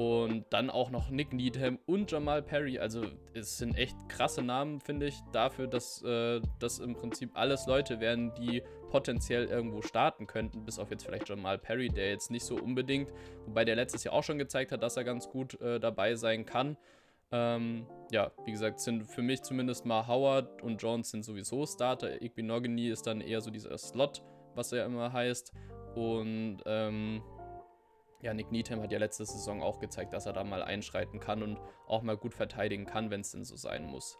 Und 0.00 0.46
dann 0.48 0.70
auch 0.70 0.88
noch 0.88 1.10
Nick 1.10 1.34
Needham 1.34 1.78
und 1.84 2.10
Jamal 2.10 2.40
Perry. 2.40 2.78
Also 2.78 3.04
es 3.34 3.58
sind 3.58 3.76
echt 3.76 3.94
krasse 4.08 4.40
Namen, 4.40 4.80
finde 4.80 5.08
ich, 5.08 5.20
dafür, 5.30 5.66
dass 5.66 6.02
äh, 6.02 6.40
das 6.58 6.78
im 6.78 6.94
Prinzip 6.94 7.32
alles 7.34 7.66
Leute 7.66 8.00
wären, 8.00 8.32
die 8.32 8.62
potenziell 8.90 9.44
irgendwo 9.44 9.82
starten 9.82 10.26
könnten, 10.26 10.64
bis 10.64 10.78
auf 10.78 10.90
jetzt 10.90 11.04
vielleicht 11.04 11.28
Jamal 11.28 11.58
Perry, 11.58 11.90
der 11.90 12.08
jetzt 12.08 12.30
nicht 12.30 12.44
so 12.44 12.54
unbedingt, 12.56 13.12
wobei 13.44 13.66
der 13.66 13.76
letztes 13.76 14.02
Jahr 14.02 14.14
auch 14.14 14.22
schon 14.24 14.38
gezeigt 14.38 14.72
hat, 14.72 14.82
dass 14.82 14.96
er 14.96 15.04
ganz 15.04 15.28
gut 15.28 15.60
äh, 15.60 15.78
dabei 15.78 16.14
sein 16.14 16.46
kann. 16.46 16.78
Ähm, 17.30 17.86
ja, 18.10 18.30
wie 18.46 18.52
gesagt, 18.52 18.80
sind 18.80 19.04
für 19.04 19.20
mich 19.20 19.42
zumindest 19.42 19.84
mal 19.84 20.06
Howard 20.06 20.62
und 20.62 20.80
Jones 20.80 21.10
sind 21.10 21.26
sowieso 21.26 21.66
Starter. 21.66 22.22
Igbinogany 22.22 22.88
ist 22.88 23.06
dann 23.06 23.20
eher 23.20 23.42
so 23.42 23.50
dieser 23.50 23.76
Slot, 23.76 24.22
was 24.54 24.72
er 24.72 24.86
immer 24.86 25.12
heißt. 25.12 25.52
Und 25.94 26.60
ähm, 26.64 27.20
ja, 28.22 28.34
Nick 28.34 28.50
Needham 28.50 28.82
hat 28.82 28.92
ja 28.92 28.98
letzte 28.98 29.24
Saison 29.24 29.62
auch 29.62 29.80
gezeigt, 29.80 30.12
dass 30.12 30.26
er 30.26 30.32
da 30.32 30.44
mal 30.44 30.62
einschreiten 30.62 31.20
kann 31.20 31.42
und 31.42 31.58
auch 31.86 32.02
mal 32.02 32.16
gut 32.16 32.34
verteidigen 32.34 32.86
kann, 32.86 33.10
wenn 33.10 33.22
es 33.22 33.32
denn 33.32 33.44
so 33.44 33.56
sein 33.56 33.86
muss. 33.86 34.18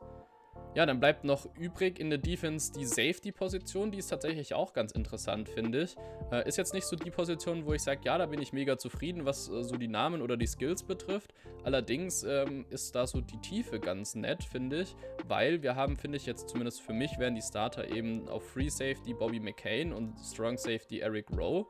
Ja, 0.77 0.87
dann 0.87 1.01
bleibt 1.01 1.25
noch 1.25 1.49
übrig 1.57 1.99
in 1.99 2.11
der 2.11 2.19
Defense 2.19 2.73
die 2.73 2.85
Safety-Position. 2.85 3.91
Die 3.91 3.99
ist 3.99 4.07
tatsächlich 4.07 4.55
auch 4.55 4.73
ganz 4.73 4.93
interessant, 4.93 5.49
finde 5.49 5.83
ich. 5.83 5.97
Äh, 6.31 6.47
ist 6.49 6.59
jetzt 6.59 6.75
nicht 6.75 6.87
so 6.87 6.95
die 6.95 7.11
Position, 7.11 7.67
wo 7.67 7.73
ich 7.73 7.83
sage, 7.83 8.03
ja, 8.05 8.17
da 8.19 8.27
bin 8.27 8.41
ich 8.41 8.53
mega 8.53 8.79
zufrieden, 8.79 9.25
was 9.25 9.49
äh, 9.49 9.65
so 9.65 9.77
die 9.77 9.89
Namen 9.89 10.23
oder 10.23 10.37
die 10.37 10.47
Skills 10.47 10.85
betrifft. 10.85 11.35
Allerdings 11.65 12.23
ähm, 12.23 12.67
ist 12.71 12.95
da 12.95 13.09
so 13.09 13.21
die 13.21 13.41
Tiefe 13.41 13.81
ganz 13.81 14.15
nett, 14.15 14.45
finde 14.45 14.83
ich. 14.83 14.95
Weil 15.27 15.63
wir 15.63 15.75
haben, 15.75 15.97
finde 15.97 16.19
ich, 16.19 16.27
jetzt 16.27 16.49
zumindest 16.49 16.83
für 16.83 16.93
mich, 16.93 17.19
wären 17.19 17.35
die 17.35 17.43
Starter 17.43 17.89
eben 17.89 18.29
auf 18.29 18.49
Free 18.49 18.69
Safety 18.69 19.13
Bobby 19.13 19.41
McCain 19.41 19.93
und 19.93 20.15
Strong 20.21 20.57
Safety 20.57 21.01
Eric 21.01 21.31
Rowe. 21.37 21.67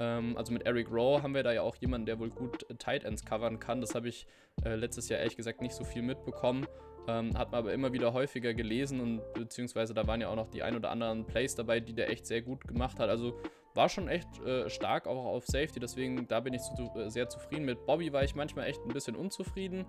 Ähm, 0.00 0.36
also 0.36 0.52
mit 0.52 0.66
Eric 0.66 0.90
Rowe 0.90 1.22
haben 1.22 1.34
wir 1.34 1.44
da 1.44 1.52
ja 1.52 1.62
auch 1.62 1.76
jemanden, 1.76 2.06
der 2.06 2.18
wohl 2.18 2.30
gut 2.30 2.68
äh, 2.68 2.74
Tight 2.74 3.04
Ends 3.04 3.24
covern 3.24 3.60
kann. 3.60 3.80
Das 3.80 3.94
habe 3.94 4.08
ich 4.08 4.26
äh, 4.64 4.74
letztes 4.74 5.08
Jahr 5.08 5.20
ehrlich 5.20 5.36
gesagt 5.36 5.62
nicht 5.62 5.74
so 5.74 5.84
viel 5.84 6.02
mitbekommen. 6.02 6.66
Ähm, 7.08 7.36
hat 7.36 7.50
man 7.52 7.60
aber 7.60 7.72
immer 7.72 7.92
wieder 7.92 8.12
häufiger 8.12 8.54
gelesen 8.54 9.00
und 9.00 9.32
beziehungsweise 9.32 9.94
da 9.94 10.06
waren 10.06 10.20
ja 10.20 10.28
auch 10.28 10.36
noch 10.36 10.48
die 10.48 10.62
ein 10.62 10.76
oder 10.76 10.90
anderen 10.90 11.26
Plays 11.26 11.54
dabei, 11.54 11.80
die 11.80 11.94
der 11.94 12.10
echt 12.10 12.26
sehr 12.26 12.42
gut 12.42 12.66
gemacht 12.66 12.98
hat. 12.98 13.08
Also 13.08 13.38
war 13.74 13.88
schon 13.88 14.08
echt 14.08 14.28
äh, 14.44 14.68
stark 14.68 15.06
auch 15.06 15.24
auf 15.24 15.46
Safety, 15.46 15.80
deswegen 15.80 16.26
da 16.28 16.40
bin 16.40 16.54
ich 16.54 16.62
zu, 16.62 16.90
äh, 16.96 17.08
sehr 17.08 17.28
zufrieden 17.28 17.64
mit. 17.64 17.86
Bobby 17.86 18.12
war 18.12 18.24
ich 18.24 18.34
manchmal 18.34 18.66
echt 18.66 18.84
ein 18.84 18.92
bisschen 18.92 19.16
unzufrieden, 19.16 19.86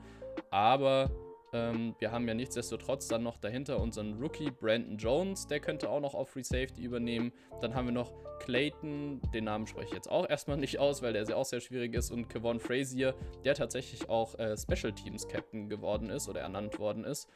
aber 0.51 1.09
ähm, 1.53 1.95
wir 1.99 2.11
haben 2.11 2.27
ja 2.27 2.33
nichtsdestotrotz 2.33 3.07
dann 3.07 3.23
noch 3.23 3.37
dahinter 3.37 3.79
unseren 3.79 4.13
Rookie 4.21 4.51
Brandon 4.51 4.97
Jones, 4.97 5.47
der 5.47 5.59
könnte 5.59 5.89
auch 5.89 5.99
noch 5.99 6.13
auf 6.13 6.29
Free 6.29 6.43
Safety 6.43 6.81
übernehmen. 6.81 7.31
Dann 7.59 7.75
haben 7.75 7.87
wir 7.87 7.93
noch 7.93 8.13
Clayton, 8.39 9.21
den 9.33 9.45
Namen 9.45 9.67
spreche 9.67 9.87
ich 9.87 9.93
jetzt 9.93 10.09
auch 10.09 10.29
erstmal 10.29 10.57
nicht 10.57 10.79
aus, 10.79 11.01
weil 11.01 11.13
der 11.13 11.35
auch 11.35 11.45
sehr 11.45 11.61
schwierig 11.61 11.93
ist. 11.93 12.11
Und 12.11 12.29
Kevon 12.29 12.59
Frazier, 12.59 13.13
der 13.45 13.53
tatsächlich 13.55 14.09
auch 14.09 14.37
äh, 14.39 14.55
Special 14.57 14.93
Teams 14.93 15.27
Captain 15.27 15.69
geworden 15.69 16.09
ist 16.09 16.27
oder 16.27 16.41
ernannt 16.41 16.79
worden 16.79 17.03
ist. 17.03 17.27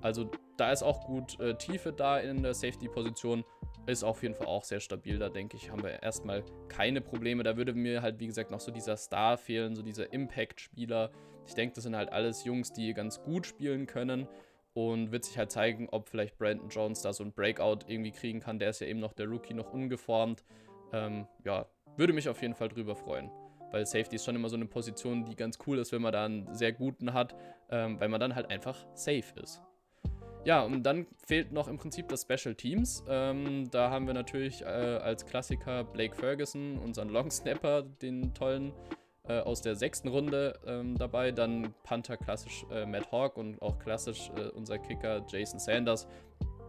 Also 0.00 0.30
da 0.58 0.70
ist 0.70 0.82
auch 0.82 1.06
gut 1.06 1.40
äh, 1.40 1.54
Tiefe 1.56 1.92
da 1.92 2.18
in 2.18 2.42
der 2.42 2.52
Safety-Position. 2.52 3.42
Ist 3.86 4.04
auf 4.04 4.22
jeden 4.22 4.34
Fall 4.34 4.46
auch 4.46 4.62
sehr 4.62 4.80
stabil. 4.80 5.18
Da 5.18 5.30
denke 5.30 5.56
ich, 5.56 5.70
haben 5.70 5.82
wir 5.82 6.02
erstmal 6.02 6.44
keine 6.68 7.00
Probleme. 7.00 7.42
Da 7.42 7.56
würde 7.56 7.74
mir 7.74 8.02
halt, 8.02 8.18
wie 8.20 8.26
gesagt, 8.26 8.50
noch 8.50 8.60
so 8.60 8.70
dieser 8.70 8.96
Star 8.96 9.36
fehlen, 9.36 9.74
so 9.74 9.82
dieser 9.82 10.12
Impact-Spieler. 10.12 11.10
Ich 11.46 11.54
denke, 11.54 11.74
das 11.74 11.84
sind 11.84 11.96
halt 11.96 12.12
alles 12.12 12.44
Jungs, 12.44 12.72
die 12.72 12.94
ganz 12.94 13.22
gut 13.22 13.46
spielen 13.46 13.86
können. 13.86 14.28
Und 14.72 15.12
wird 15.12 15.24
sich 15.24 15.38
halt 15.38 15.52
zeigen, 15.52 15.88
ob 15.90 16.08
vielleicht 16.08 16.36
Brandon 16.36 16.68
Jones 16.68 17.00
da 17.02 17.12
so 17.12 17.22
ein 17.22 17.32
Breakout 17.32 17.86
irgendwie 17.86 18.10
kriegen 18.10 18.40
kann. 18.40 18.58
Der 18.58 18.70
ist 18.70 18.80
ja 18.80 18.88
eben 18.88 18.98
noch 18.98 19.12
der 19.12 19.26
Rookie, 19.26 19.54
noch 19.54 19.72
ungeformt. 19.72 20.44
Ähm, 20.92 21.28
ja, 21.44 21.66
würde 21.96 22.12
mich 22.12 22.28
auf 22.28 22.42
jeden 22.42 22.54
Fall 22.54 22.68
drüber 22.68 22.96
freuen 22.96 23.30
weil 23.74 23.86
Safety 23.86 24.14
ist 24.14 24.24
schon 24.24 24.36
immer 24.36 24.48
so 24.48 24.54
eine 24.54 24.66
Position, 24.66 25.24
die 25.24 25.34
ganz 25.34 25.58
cool 25.66 25.78
ist, 25.78 25.90
wenn 25.90 26.00
man 26.00 26.12
da 26.12 26.24
einen 26.24 26.54
sehr 26.54 26.72
guten 26.72 27.12
hat, 27.12 27.34
ähm, 27.70 27.98
weil 27.98 28.08
man 28.08 28.20
dann 28.20 28.36
halt 28.36 28.48
einfach 28.48 28.86
safe 28.94 29.24
ist. 29.42 29.60
Ja, 30.44 30.62
und 30.62 30.84
dann 30.84 31.08
fehlt 31.26 31.50
noch 31.50 31.66
im 31.66 31.76
Prinzip 31.76 32.06
das 32.06 32.22
Special 32.22 32.54
Teams. 32.54 33.02
Ähm, 33.08 33.68
da 33.72 33.90
haben 33.90 34.06
wir 34.06 34.14
natürlich 34.14 34.62
äh, 34.62 34.66
als 34.66 35.26
Klassiker 35.26 35.82
Blake 35.82 36.14
Ferguson, 36.14 36.78
unseren 36.78 37.08
Long 37.08 37.32
Snapper, 37.32 37.82
den 37.82 38.32
tollen 38.32 38.72
äh, 39.28 39.40
aus 39.40 39.62
der 39.62 39.76
sechsten 39.76 40.08
Runde 40.08 40.58
ähm, 40.66 40.96
dabei. 40.96 41.32
Dann 41.32 41.74
Panther 41.82 42.16
klassisch 42.16 42.66
äh, 42.70 42.86
Matt 42.86 43.10
Hawk 43.10 43.36
und 43.36 43.60
auch 43.62 43.78
klassisch 43.78 44.30
äh, 44.36 44.48
unser 44.50 44.78
Kicker 44.78 45.24
Jason 45.28 45.58
Sanders. 45.58 46.06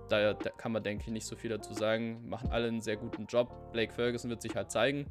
Da, 0.09 0.33
da, 0.33 0.49
kann 0.51 0.71
man, 0.71 0.83
denke 0.83 1.03
ich, 1.05 1.11
nicht 1.11 1.25
so 1.25 1.35
viel 1.35 1.49
dazu 1.49 1.73
sagen. 1.73 2.29
Machen 2.29 2.49
alle 2.51 2.67
einen 2.67 2.81
sehr 2.81 2.95
guten 2.95 3.25
Job. 3.25 3.71
Blake 3.71 3.91
Ferguson 3.91 4.29
wird 4.29 4.41
sich 4.41 4.55
halt 4.55 4.71
zeigen. 4.71 5.07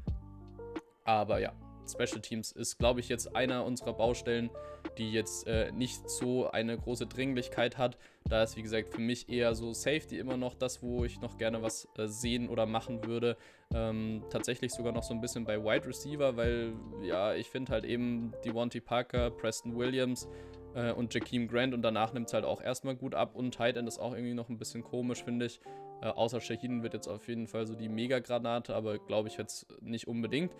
Aber 1.03 1.39
ja, 1.39 1.53
Special 1.87 2.21
Teams 2.21 2.51
ist, 2.51 2.77
glaube 2.77 2.99
ich, 2.99 3.09
jetzt 3.09 3.35
einer 3.35 3.65
unserer 3.65 3.93
Baustellen, 3.93 4.49
die 4.97 5.11
jetzt 5.11 5.47
äh, 5.47 5.71
nicht 5.71 6.09
so 6.09 6.49
eine 6.49 6.77
große 6.77 7.07
Dringlichkeit 7.07 7.77
hat. 7.77 7.97
Da 8.27 8.43
ist, 8.43 8.55
wie 8.57 8.63
gesagt, 8.63 8.89
für 8.89 9.01
mich 9.01 9.29
eher 9.29 9.53
so 9.55 9.73
Safety 9.73 10.17
immer 10.17 10.37
noch 10.37 10.55
das, 10.55 10.81
wo 10.81 11.05
ich 11.05 11.19
noch 11.21 11.37
gerne 11.37 11.61
was 11.61 11.87
äh, 11.97 12.07
sehen 12.07 12.49
oder 12.49 12.65
machen 12.65 13.05
würde. 13.05 13.37
Ähm, 13.73 14.23
tatsächlich 14.29 14.71
sogar 14.71 14.93
noch 14.93 15.03
so 15.03 15.13
ein 15.13 15.21
bisschen 15.21 15.43
bei 15.43 15.61
Wide 15.61 15.87
Receiver, 15.87 16.37
weil 16.37 16.73
ja, 17.01 17.33
ich 17.33 17.49
finde 17.49 17.71
halt 17.71 17.83
eben 17.83 18.31
Devontae 18.45 18.79
Parker, 18.79 19.31
Preston 19.31 19.75
Williams 19.75 20.27
äh, 20.75 20.91
und 20.91 21.13
Jakeem 21.13 21.47
Grant 21.47 21.73
und 21.73 21.81
danach 21.81 22.13
nimmt 22.13 22.27
es 22.27 22.33
halt 22.33 22.45
auch 22.45 22.61
erstmal 22.61 22.95
gut 22.95 23.15
ab 23.15 23.35
und 23.35 23.53
Tight 23.53 23.77
End 23.77 23.87
ist 23.87 23.99
auch 23.99 24.13
irgendwie 24.13 24.33
noch 24.33 24.49
ein 24.49 24.57
bisschen 24.57 24.83
komisch, 24.83 25.23
finde 25.23 25.47
ich. 25.47 25.59
Äh, 26.01 26.07
außer 26.07 26.39
Shaheen 26.41 26.83
wird 26.83 26.93
jetzt 26.93 27.07
auf 27.07 27.27
jeden 27.27 27.47
Fall 27.47 27.65
so 27.65 27.75
die 27.75 27.89
Mega-Granate, 27.89 28.75
aber 28.75 28.99
glaube 28.99 29.29
ich 29.29 29.37
jetzt 29.37 29.67
nicht 29.81 30.07
unbedingt. 30.07 30.51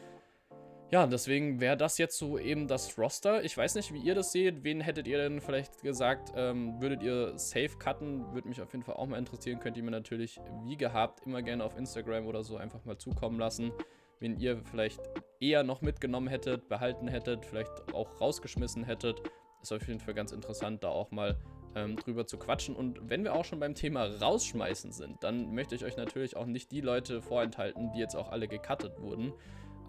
Ja, 0.92 1.08
deswegen 1.08 1.60
wäre 1.60 1.76
das 1.76 1.98
jetzt 1.98 2.18
so 2.18 2.38
eben 2.38 2.68
das 2.68 2.98
Roster. 2.98 3.44
Ich 3.44 3.58
weiß 3.58 3.74
nicht, 3.76 3.92
wie 3.92 4.00
ihr 4.00 4.14
das 4.14 4.32
seht. 4.32 4.64
Wen 4.64 4.82
hättet 4.82 5.08
ihr 5.08 5.18
denn 5.18 5.42
vielleicht 5.42 5.82
gesagt, 5.82 6.32
ähm, 6.36 6.80
würdet 6.80 7.02
ihr 7.02 7.38
safe 7.38 7.78
cutten? 7.80 8.34
Würde 8.34 8.48
mich 8.48 8.62
auf 8.62 8.72
jeden 8.72 8.84
Fall 8.84 8.96
auch 8.96 9.08
mal 9.08 9.18
interessieren. 9.18 9.60
Könnt 9.60 9.78
ihr 9.78 9.84
mir 9.84 9.92
natürlich, 9.92 10.40
wie 10.64 10.78
gehabt, 10.78 11.26
immer 11.26 11.42
gerne 11.42 11.64
auf 11.64 11.76
Instagram 11.76 12.28
oder 12.28 12.44
so 12.44 12.58
einfach 12.58 12.86
mal 12.86 12.98
zukommen 13.00 13.40
lassen. 13.40 13.72
Wen 14.20 14.38
ihr 14.38 14.62
vielleicht 14.64 15.02
eher 15.40 15.64
noch 15.64 15.82
mitgenommen 15.82 16.28
hättet, 16.28 16.70
behalten 16.70 17.08
hättet, 17.08 17.46
vielleicht 17.46 17.94
auch 17.94 18.22
rausgeschmissen 18.22 18.84
hättet. 18.84 19.22
ist 19.64 19.74
auf 19.74 19.88
jeden 19.88 20.00
Fall 20.00 20.14
ganz 20.14 20.32
interessant, 20.32 20.84
da 20.84 20.90
auch 20.90 21.10
mal 21.10 21.36
ähm, 21.76 21.96
drüber 21.98 22.28
zu 22.28 22.38
quatschen. 22.38 22.76
Und 22.76 23.10
wenn 23.10 23.24
wir 23.24 23.34
auch 23.34 23.44
schon 23.44 23.60
beim 23.60 23.74
Thema 23.74 24.06
rausschmeißen 24.06 24.92
sind, 24.92 25.24
dann 25.24 25.54
möchte 25.54 25.74
ich 25.74 25.84
euch 25.84 25.98
natürlich 25.98 26.38
auch 26.38 26.46
nicht 26.46 26.72
die 26.72 26.82
Leute 26.82 27.24
vorenthalten, 27.24 27.92
die 27.92 28.00
jetzt 28.00 28.16
auch 28.16 28.32
alle 28.32 28.48
gecuttet 28.48 29.02
wurden. 29.02 29.34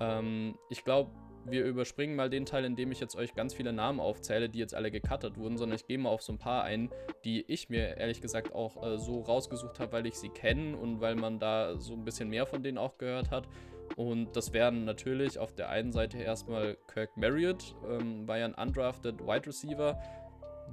Ähm, 0.00 0.56
ich 0.68 0.84
glaube, 0.84 1.10
wir 1.50 1.64
überspringen 1.64 2.16
mal 2.16 2.30
den 2.30 2.44
Teil, 2.44 2.64
in 2.64 2.76
dem 2.76 2.92
ich 2.92 3.00
jetzt 3.00 3.16
euch 3.16 3.34
ganz 3.34 3.54
viele 3.54 3.72
Namen 3.72 4.00
aufzähle, 4.00 4.48
die 4.48 4.58
jetzt 4.58 4.74
alle 4.74 4.90
gecuttet 4.90 5.38
wurden, 5.38 5.56
sondern 5.56 5.76
ich 5.76 5.86
gehe 5.86 5.98
mal 5.98 6.10
auf 6.10 6.22
so 6.22 6.32
ein 6.32 6.38
paar 6.38 6.64
ein, 6.64 6.90
die 7.24 7.44
ich 7.46 7.68
mir 7.68 7.96
ehrlich 7.96 8.20
gesagt 8.20 8.54
auch 8.54 8.82
äh, 8.84 8.98
so 8.98 9.20
rausgesucht 9.20 9.78
habe, 9.80 9.92
weil 9.92 10.06
ich 10.06 10.14
sie 10.14 10.28
kenne 10.28 10.76
und 10.76 11.00
weil 11.00 11.14
man 11.14 11.38
da 11.38 11.76
so 11.78 11.94
ein 11.94 12.04
bisschen 12.04 12.28
mehr 12.28 12.46
von 12.46 12.62
denen 12.62 12.78
auch 12.78 12.98
gehört 12.98 13.30
hat. 13.30 13.48
Und 13.94 14.34
das 14.34 14.52
wären 14.52 14.84
natürlich 14.84 15.38
auf 15.38 15.54
der 15.54 15.68
einen 15.68 15.92
Seite 15.92 16.18
erstmal 16.18 16.76
Kirk 16.92 17.16
Marriott, 17.16 17.76
ähm, 17.88 18.26
war 18.26 18.38
ja 18.38 18.46
ein 18.46 18.54
undrafted 18.54 19.20
Wide 19.20 19.46
Receiver, 19.46 20.00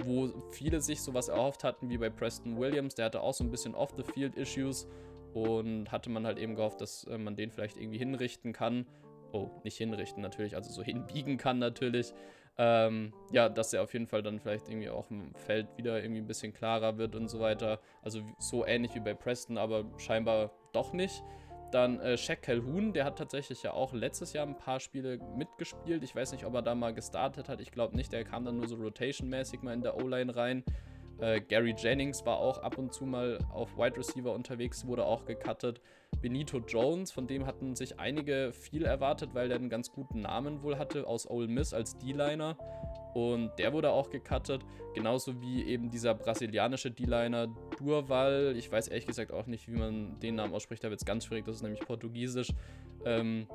wo 0.03 0.29
viele 0.51 0.81
sich 0.81 1.01
sowas 1.01 1.27
erhofft 1.27 1.63
hatten 1.63 1.89
wie 1.89 1.99
bei 1.99 2.09
Preston 2.09 2.57
Williams. 2.57 2.95
Der 2.95 3.05
hatte 3.05 3.21
auch 3.21 3.33
so 3.33 3.43
ein 3.43 3.51
bisschen 3.51 3.75
Off-the-Field-Issues 3.75 4.87
und 5.33 5.91
hatte 5.91 6.09
man 6.09 6.25
halt 6.25 6.39
eben 6.39 6.55
gehofft, 6.55 6.81
dass 6.81 7.03
äh, 7.05 7.17
man 7.19 7.35
den 7.35 7.51
vielleicht 7.51 7.77
irgendwie 7.77 7.99
hinrichten 7.99 8.53
kann 8.53 8.87
oh, 9.33 9.49
nicht 9.63 9.77
hinrichten 9.77 10.21
natürlich, 10.21 10.55
also 10.55 10.71
so 10.71 10.81
hinbiegen 10.81 11.37
kann 11.37 11.59
natürlich. 11.59 12.13
Ähm, 12.55 13.13
ja, 13.31 13.49
dass 13.49 13.73
er 13.73 13.81
auf 13.81 13.93
jeden 13.93 14.05
Fall 14.05 14.21
dann 14.21 14.39
vielleicht 14.39 14.69
irgendwie 14.69 14.89
auch 14.89 15.09
im 15.09 15.33
Feld 15.33 15.67
wieder 15.75 16.01
irgendwie 16.01 16.21
ein 16.21 16.27
bisschen 16.27 16.53
klarer 16.53 16.97
wird 16.99 17.15
und 17.15 17.27
so 17.27 17.39
weiter. 17.39 17.79
Also 18.03 18.21
so 18.37 18.63
ähnlich 18.65 18.93
wie 18.93 18.99
bei 18.99 19.15
Preston, 19.15 19.57
aber 19.57 19.85
scheinbar 19.97 20.51
doch 20.71 20.93
nicht. 20.93 21.23
Dann 21.71 21.99
äh, 22.01 22.15
Shaq 22.15 22.43
Calhoun, 22.43 22.93
der 22.93 23.05
hat 23.05 23.17
tatsächlich 23.17 23.63
ja 23.63 23.73
auch 23.73 23.93
letztes 23.93 24.33
Jahr 24.33 24.45
ein 24.45 24.55
paar 24.55 24.79
Spiele 24.79 25.17
mitgespielt. 25.35 26.03
Ich 26.03 26.15
weiß 26.15 26.31
nicht, 26.31 26.45
ob 26.45 26.53
er 26.53 26.61
da 26.61 26.75
mal 26.75 26.93
gestartet 26.93 27.49
hat. 27.49 27.59
Ich 27.59 27.71
glaube 27.71 27.95
nicht, 27.95 28.13
der 28.13 28.23
kam 28.23 28.45
dann 28.45 28.57
nur 28.57 28.67
so 28.67 28.75
rotation-mäßig 28.75 29.63
mal 29.63 29.73
in 29.73 29.81
der 29.81 29.97
O-Line 29.97 30.35
rein. 30.35 30.63
Äh, 31.19 31.41
Gary 31.41 31.75
Jennings 31.77 32.25
war 32.25 32.37
auch 32.37 32.59
ab 32.59 32.77
und 32.77 32.93
zu 32.93 33.05
mal 33.05 33.37
auf 33.51 33.77
Wide 33.77 33.97
Receiver 33.97 34.33
unterwegs, 34.33 34.85
wurde 34.87 35.05
auch 35.05 35.25
gecuttet. 35.25 35.81
Benito 36.21 36.59
Jones, 36.59 37.11
von 37.11 37.27
dem 37.27 37.45
hatten 37.45 37.75
sich 37.75 37.99
einige 37.99 38.53
viel 38.53 38.85
erwartet, 38.85 39.31
weil 39.33 39.47
der 39.49 39.57
einen 39.57 39.69
ganz 39.69 39.91
guten 39.91 40.21
Namen 40.21 40.63
wohl 40.63 40.77
hatte 40.77 41.05
aus 41.07 41.29
Ole 41.29 41.47
Miss 41.47 41.73
als 41.73 41.97
D-Liner. 41.97 42.57
Und 43.13 43.51
der 43.59 43.73
wurde 43.73 43.91
auch 43.91 44.09
gecuttet, 44.09 44.65
genauso 44.95 45.39
wie 45.41 45.63
eben 45.63 45.91
dieser 45.91 46.15
brasilianische 46.15 46.91
D-Liner 46.91 47.47
Durval. 47.77 48.55
Ich 48.57 48.71
weiß 48.71 48.87
ehrlich 48.87 49.05
gesagt 49.05 49.31
auch 49.31 49.45
nicht, 49.45 49.67
wie 49.67 49.77
man 49.77 50.19
den 50.19 50.35
Namen 50.35 50.53
ausspricht, 50.53 50.83
da 50.83 50.89
wird 50.89 51.01
es 51.01 51.05
ganz 51.05 51.25
schwierig, 51.25 51.45
das 51.45 51.57
ist 51.57 51.61
nämlich 51.61 51.81
portugiesisch. 51.81 52.51
Ähm, 53.05 53.47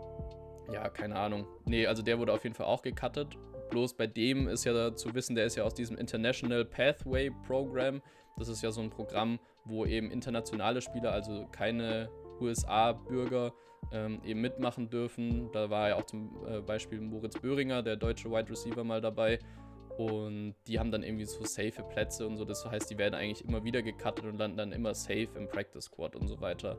ja, 0.72 0.88
keine 0.90 1.16
Ahnung. 1.16 1.46
Nee, 1.64 1.86
also 1.86 2.02
der 2.02 2.18
wurde 2.18 2.32
auf 2.32 2.44
jeden 2.44 2.54
Fall 2.54 2.66
auch 2.66 2.82
gecuttet. 2.82 3.36
Bloß 3.70 3.94
bei 3.94 4.06
dem 4.06 4.48
ist 4.48 4.64
ja 4.64 4.94
zu 4.94 5.14
wissen, 5.14 5.34
der 5.34 5.46
ist 5.46 5.56
ja 5.56 5.64
aus 5.64 5.74
diesem 5.74 5.96
International 5.96 6.64
Pathway 6.64 7.30
Program. 7.46 8.02
Das 8.38 8.48
ist 8.48 8.62
ja 8.62 8.70
so 8.70 8.80
ein 8.80 8.90
Programm, 8.90 9.38
wo 9.64 9.84
eben 9.84 10.10
internationale 10.10 10.80
Spieler, 10.80 11.12
also 11.12 11.46
keine 11.50 12.08
USA-Bürger, 12.40 13.52
ähm, 13.92 14.20
eben 14.24 14.40
mitmachen 14.40 14.90
dürfen. 14.90 15.50
Da 15.52 15.70
war 15.70 15.88
ja 15.88 15.96
auch 15.96 16.04
zum 16.04 16.36
äh, 16.46 16.60
Beispiel 16.60 17.00
Moritz 17.00 17.38
Böhringer, 17.38 17.82
der 17.82 17.96
deutsche 17.96 18.30
Wide 18.30 18.50
Receiver, 18.50 18.84
mal 18.84 19.00
dabei. 19.00 19.38
Und 19.96 20.54
die 20.68 20.78
haben 20.78 20.92
dann 20.92 21.02
irgendwie 21.02 21.24
so 21.24 21.44
safe 21.44 21.82
Plätze 21.82 22.26
und 22.26 22.36
so. 22.36 22.44
Das 22.44 22.64
heißt, 22.64 22.88
die 22.90 22.98
werden 22.98 23.14
eigentlich 23.14 23.44
immer 23.44 23.64
wieder 23.64 23.82
gecuttet 23.82 24.24
und 24.24 24.38
landen 24.38 24.56
dann 24.56 24.72
immer 24.72 24.94
safe 24.94 25.28
im 25.34 25.48
Practice 25.48 25.86
Squad 25.86 26.14
und 26.14 26.28
so 26.28 26.40
weiter. 26.40 26.78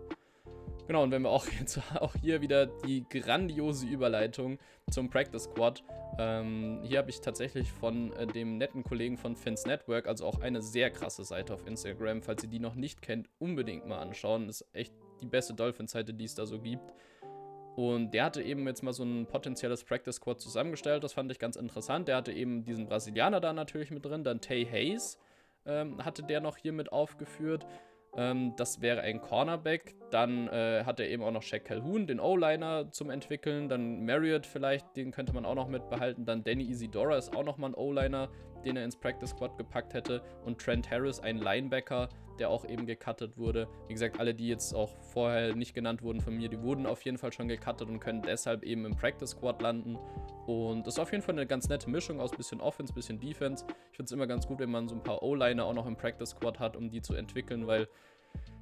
Genau, 0.90 1.04
und 1.04 1.12
wenn 1.12 1.22
wir 1.22 1.30
auch 1.30 1.46
jetzt 1.60 1.80
auch 2.00 2.16
hier 2.20 2.42
wieder 2.42 2.66
die 2.66 3.06
grandiose 3.08 3.86
Überleitung 3.86 4.58
zum 4.90 5.08
Practice 5.08 5.44
Squad. 5.44 5.84
Ähm, 6.18 6.80
hier 6.82 6.98
habe 6.98 7.12
ich 7.12 7.22
tatsächlich 7.22 7.72
von 7.72 8.12
äh, 8.14 8.26
dem 8.26 8.58
netten 8.58 8.84
Kollegen 8.84 9.16
von 9.16 9.36
Fins 9.36 9.68
Network, 9.68 10.08
also 10.08 10.26
auch 10.26 10.42
eine 10.42 10.64
sehr 10.64 10.90
krasse 10.90 11.24
Seite 11.24 11.54
auf 11.54 11.68
Instagram. 11.68 12.24
Falls 12.24 12.42
ihr 12.42 12.50
die 12.50 12.58
noch 12.58 12.74
nicht 12.74 13.04
kennt, 13.04 13.30
unbedingt 13.38 13.86
mal 13.86 14.00
anschauen. 14.00 14.50
Ist 14.50 14.66
echt 14.74 14.92
die 15.22 15.28
beste 15.28 15.54
Dolphin-Seite, 15.54 16.12
die 16.12 16.26
es 16.26 16.34
da 16.34 16.48
so 16.48 16.58
gibt. 16.58 16.92
Und 17.76 18.16
der 18.16 18.26
hatte 18.26 18.42
eben 18.42 18.66
jetzt 18.66 18.82
mal 18.82 18.92
so 18.92 19.04
ein 19.04 19.28
potenzielles 19.28 19.84
Practice 19.84 20.16
Squad 20.16 20.42
zusammengestellt. 20.42 21.04
Das 21.04 21.14
fand 21.14 21.32
ich 21.32 21.38
ganz 21.38 21.56
interessant. 21.56 22.08
Der 22.08 22.16
hatte 22.16 22.32
eben 22.32 22.64
diesen 22.64 22.88
Brasilianer 22.88 23.40
da 23.40 23.54
natürlich 23.54 23.92
mit 23.92 24.04
drin. 24.06 24.24
Dann 24.24 24.42
Tay 24.42 24.66
Hayes 24.66 25.20
ähm, 25.68 26.04
hatte 26.04 26.24
der 26.24 26.42
noch 26.42 26.58
hier 26.58 26.74
mit 26.74 26.92
aufgeführt. 26.92 27.68
Ähm, 28.18 28.54
das 28.58 28.82
wäre 28.82 29.02
ein 29.02 29.22
Cornerback. 29.22 29.96
Dann 30.12 30.48
äh, 30.48 30.84
hat 30.86 31.00
er 31.00 31.10
eben 31.10 31.24
auch 31.24 31.32
noch 31.32 31.44
Shaq 31.44 31.66
Calhoun, 31.66 32.08
den 32.08 32.20
O-Liner 32.20 32.92
zum 32.92 33.10
Entwickeln. 33.10 33.70
Dann 33.70 34.06
Marriott 34.06 34.46
vielleicht, 34.46 34.96
den 34.96 35.12
könnte 35.12 35.34
man 35.34 35.46
auch 35.46 35.56
noch 35.56 35.68
mit 35.68 35.90
behalten. 35.90 36.26
Dann 36.26 36.44
Danny 36.44 36.70
Isidora 36.70 37.18
ist 37.18 37.36
auch 37.36 37.44
nochmal 37.44 37.72
ein 37.72 37.76
O-Liner, 37.76 38.30
den 38.66 38.78
er 38.78 38.86
ins 38.86 38.96
Practice 38.96 39.32
Squad 39.32 39.58
gepackt 39.58 39.94
hätte. 39.94 40.22
Und 40.46 40.60
Trent 40.60 40.90
Harris, 40.90 41.20
ein 41.20 41.38
Linebacker, 41.38 42.10
der 42.40 42.50
auch 42.50 42.66
eben 42.66 42.86
gecuttet 42.86 43.38
wurde. 43.38 43.68
Wie 43.88 43.94
gesagt, 43.94 44.20
alle, 44.20 44.34
die 44.34 44.48
jetzt 44.48 44.74
auch 44.74 44.90
vorher 45.14 45.56
nicht 45.56 45.74
genannt 45.74 46.02
wurden 46.02 46.22
von 46.22 46.36
mir, 46.36 46.50
die 46.50 46.62
wurden 46.62 46.86
auf 46.86 47.04
jeden 47.04 47.18
Fall 47.18 47.34
schon 47.34 47.48
gecuttet 47.48 47.90
und 47.90 48.00
können 48.00 48.22
deshalb 48.22 48.64
eben 48.64 48.86
im 48.86 48.96
Practice 48.96 49.32
Squad 49.32 49.62
landen. 49.62 49.98
Und 50.48 50.88
das 50.88 50.96
ist 50.96 51.00
auf 51.00 51.12
jeden 51.12 51.24
Fall 51.24 51.36
eine 51.36 51.46
ganz 51.46 51.68
nette 51.70 51.90
Mischung 51.90 52.20
aus 52.20 52.32
bisschen 52.32 52.62
Offense, 52.62 52.94
bisschen 52.94 53.20
Defense. 53.20 53.66
Ich 53.92 53.98
finde 53.98 54.06
es 54.06 54.12
immer 54.12 54.28
ganz 54.28 54.48
gut, 54.48 54.60
wenn 54.60 54.72
man 54.72 54.88
so 54.88 54.96
ein 54.96 55.04
paar 55.04 55.22
O-Liner 55.22 55.66
auch 55.66 55.74
noch 55.74 55.86
im 55.86 55.96
Practice 55.96 56.30
Squad 56.30 56.60
hat, 56.60 56.76
um 56.76 56.90
die 56.90 57.02
zu 57.02 57.14
entwickeln, 57.14 57.68
weil 57.68 57.88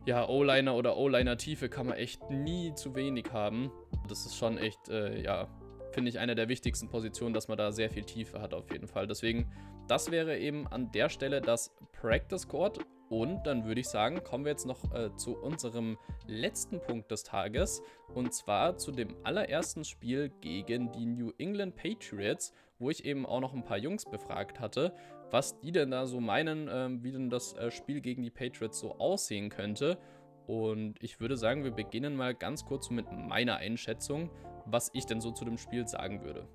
ja, 0.05 0.27
O-Liner 0.27 0.73
oder 0.75 0.97
O-Liner-Tiefe 0.97 1.69
kann 1.69 1.87
man 1.87 1.97
echt 1.97 2.29
nie 2.29 2.73
zu 2.73 2.95
wenig 2.95 3.31
haben. 3.33 3.71
Das 4.07 4.25
ist 4.25 4.37
schon 4.37 4.57
echt, 4.57 4.87
äh, 4.89 5.21
ja, 5.21 5.47
finde 5.91 6.09
ich 6.09 6.19
eine 6.19 6.35
der 6.35 6.47
wichtigsten 6.47 6.87
Positionen, 6.89 7.33
dass 7.33 7.47
man 7.47 7.57
da 7.57 7.71
sehr 7.71 7.89
viel 7.89 8.03
Tiefe 8.03 8.41
hat 8.41 8.53
auf 8.53 8.71
jeden 8.71 8.87
Fall. 8.87 9.07
Deswegen, 9.07 9.51
das 9.87 10.11
wäre 10.11 10.37
eben 10.37 10.67
an 10.67 10.91
der 10.91 11.09
Stelle 11.09 11.41
das 11.41 11.73
Practice 11.93 12.41
Squad. 12.41 12.79
Und 13.09 13.43
dann 13.47 13.63
würde 13.65 13.79
ich 13.79 13.87
sagen, 13.87 14.21
kommen 14.23 14.43
wir 14.43 14.51
jetzt 14.51 14.65
noch 14.65 14.93
äh, 14.93 15.15
zu 15.15 15.37
unserem 15.37 15.97
letzten 16.25 16.81
Punkt 16.81 17.09
des 17.09 17.23
Tages. 17.23 17.81
Und 18.13 18.33
zwar 18.33 18.77
zu 18.77 18.91
dem 18.91 19.15
allerersten 19.23 19.85
Spiel 19.85 20.29
gegen 20.41 20.91
die 20.91 21.05
New 21.05 21.31
England 21.37 21.75
Patriots, 21.77 22.53
wo 22.79 22.89
ich 22.89 23.05
eben 23.05 23.25
auch 23.25 23.39
noch 23.39 23.53
ein 23.53 23.63
paar 23.63 23.77
Jungs 23.77 24.03
befragt 24.03 24.59
hatte, 24.59 24.93
was 25.31 25.57
die 25.59 25.71
denn 25.71 25.91
da 25.91 26.05
so 26.05 26.19
meinen, 26.19 26.67
äh, 26.67 26.89
wie 27.01 27.11
denn 27.11 27.29
das 27.29 27.53
äh, 27.53 27.71
Spiel 27.71 28.01
gegen 28.01 28.23
die 28.23 28.29
Patriots 28.29 28.79
so 28.79 28.97
aussehen 28.99 29.49
könnte. 29.49 29.97
Und 30.45 30.95
ich 31.01 31.19
würde 31.19 31.37
sagen, 31.37 31.63
wir 31.63 31.71
beginnen 31.71 32.15
mal 32.15 32.33
ganz 32.33 32.65
kurz 32.65 32.89
mit 32.89 33.11
meiner 33.11 33.57
Einschätzung, 33.57 34.31
was 34.65 34.89
ich 34.93 35.05
denn 35.05 35.21
so 35.21 35.31
zu 35.31 35.45
dem 35.45 35.57
Spiel 35.57 35.87
sagen 35.87 36.23
würde. 36.23 36.47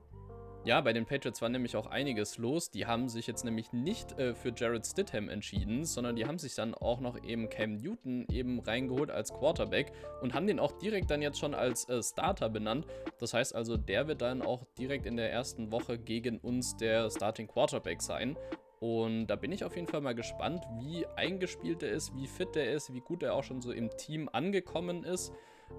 Ja, 0.64 0.80
bei 0.80 0.92
den 0.92 1.06
Patriots 1.06 1.42
war 1.42 1.48
nämlich 1.48 1.74
auch 1.74 1.86
einiges 1.86 2.38
los. 2.38 2.70
Die 2.70 2.86
haben 2.86 3.08
sich 3.08 3.26
jetzt 3.26 3.44
nämlich 3.44 3.72
nicht 3.72 4.16
äh, 4.18 4.32
für 4.32 4.52
Jared 4.54 4.86
Stidham 4.86 5.28
entschieden, 5.28 5.84
sondern 5.84 6.14
die 6.14 6.24
haben 6.24 6.38
sich 6.38 6.54
dann 6.54 6.74
auch 6.74 7.00
noch 7.00 7.20
eben 7.24 7.48
Cam 7.48 7.78
Newton 7.78 8.26
eben 8.30 8.60
reingeholt 8.60 9.10
als 9.10 9.32
Quarterback 9.32 9.92
und 10.20 10.34
haben 10.34 10.46
den 10.46 10.60
auch 10.60 10.70
direkt 10.78 11.10
dann 11.10 11.20
jetzt 11.20 11.40
schon 11.40 11.54
als 11.54 11.88
äh, 11.88 12.00
Starter 12.00 12.48
benannt. 12.48 12.86
Das 13.18 13.34
heißt 13.34 13.56
also, 13.56 13.76
der 13.76 14.06
wird 14.06 14.22
dann 14.22 14.40
auch 14.40 14.64
direkt 14.78 15.06
in 15.06 15.16
der 15.16 15.32
ersten 15.32 15.72
Woche 15.72 15.98
gegen 15.98 16.38
uns 16.38 16.76
der 16.76 17.10
Starting 17.10 17.48
Quarterback 17.48 18.00
sein. 18.00 18.36
Und 18.78 19.26
da 19.26 19.34
bin 19.34 19.50
ich 19.50 19.64
auf 19.64 19.74
jeden 19.74 19.88
Fall 19.88 20.00
mal 20.00 20.14
gespannt, 20.14 20.64
wie 20.80 21.06
eingespielt 21.16 21.82
er 21.82 21.90
ist, 21.90 22.14
wie 22.14 22.28
fit 22.28 22.54
er 22.54 22.72
ist, 22.72 22.92
wie 22.94 23.00
gut 23.00 23.24
er 23.24 23.34
auch 23.34 23.44
schon 23.44 23.60
so 23.62 23.72
im 23.72 23.90
Team 23.96 24.28
angekommen 24.32 25.02
ist. 25.02 25.32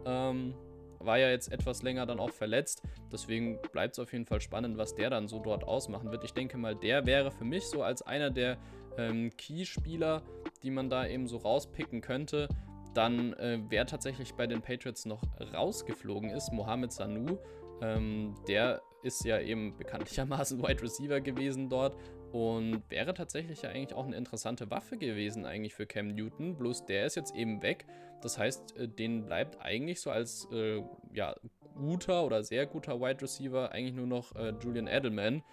Ähm, 0.06 0.56
war 1.06 1.18
ja 1.18 1.30
jetzt 1.30 1.52
etwas 1.52 1.84
länger 1.84 2.06
dann 2.06 2.20
auch 2.20 2.32
verletzt. 2.32 2.82
Deswegen 3.12 3.60
bleibt 3.72 3.94
es 3.94 4.00
auf 4.00 4.12
jeden 4.14 4.26
Fall 4.26 4.42
spannend, 4.42 4.78
was 4.78 4.96
der 4.96 5.10
dann 5.10 5.28
so 5.28 5.40
dort 5.40 5.64
ausmachen 5.64 6.12
wird. 6.12 6.24
Ich 6.24 6.34
denke 6.34 6.58
mal, 6.58 6.76
der 6.76 7.06
wäre 7.06 7.32
für 7.32 7.46
mich 7.46 7.66
so 7.66 7.84
als 7.84 8.02
einer 8.02 8.30
der 8.30 8.58
ähm, 8.98 9.32
Key-Spieler, 9.38 10.24
die 10.62 10.72
man 10.72 10.90
da 10.90 11.06
eben 11.08 11.28
so 11.28 11.38
rauspicken 11.38 12.02
könnte. 12.02 12.48
Dann, 12.94 13.34
äh, 13.34 13.60
wer 13.70 13.86
tatsächlich 13.86 14.34
bei 14.36 14.46
den 14.46 14.62
Patriots 14.62 15.06
noch 15.06 15.22
rausgeflogen 15.54 16.30
ist, 16.30 16.52
Mohamed 16.52 16.92
Sanu. 16.92 17.38
Ähm, 17.82 18.36
der 18.48 18.82
ist 19.02 19.26
ja 19.26 19.40
eben 19.40 19.76
bekanntlichermaßen 19.78 20.62
Wide 20.64 20.82
Receiver 20.82 21.22
gewesen 21.22 21.70
dort 21.70 21.98
und 22.32 22.82
wäre 22.90 23.14
tatsächlich 23.14 23.62
ja 23.62 23.70
eigentlich 23.70 23.94
auch 23.94 24.06
eine 24.06 24.16
interessante 24.16 24.72
Waffe 24.72 24.98
gewesen 24.98 25.46
eigentlich 25.46 25.76
für 25.76 25.86
Cam 25.86 26.08
Newton. 26.08 26.56
Bloß 26.56 26.86
der 26.86 27.06
ist 27.06 27.16
jetzt 27.16 27.36
eben 27.36 27.62
weg. 27.62 27.86
Das 28.24 28.38
heißt, 28.38 28.78
äh, 28.78 28.88
den 28.88 29.26
bleibt 29.26 29.60
eigentlich 29.62 30.02
so 30.02 30.12
als 30.12 30.48
äh, 30.52 30.82
ja, 31.14 31.36
guter 31.76 32.24
oder 32.26 32.44
sehr 32.44 32.66
guter 32.66 33.00
Wide 33.00 33.22
Receiver 33.22 33.72
eigentlich 33.72 33.96
nur 33.96 34.08
noch 34.08 34.36
äh, 34.36 34.54
Julian 34.62 34.88
Edelman. 34.88 35.44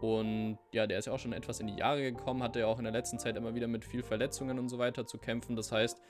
Und 0.00 0.58
ja, 0.72 0.86
der 0.86 0.98
ist 0.98 1.06
ja 1.06 1.12
auch 1.12 1.18
schon 1.18 1.34
etwas 1.34 1.60
in 1.60 1.66
die 1.66 1.76
Jahre 1.76 2.00
gekommen, 2.00 2.42
hatte 2.42 2.60
ja 2.60 2.66
auch 2.66 2.78
in 2.78 2.84
der 2.84 2.92
letzten 2.92 3.18
Zeit 3.18 3.36
immer 3.36 3.54
wieder 3.54 3.68
mit 3.68 3.84
viel 3.84 4.02
Verletzungen 4.02 4.58
und 4.58 4.70
so 4.70 4.78
weiter 4.78 5.06
zu 5.06 5.18
kämpfen. 5.18 5.56
Das 5.56 5.72
heißt, 5.72 6.00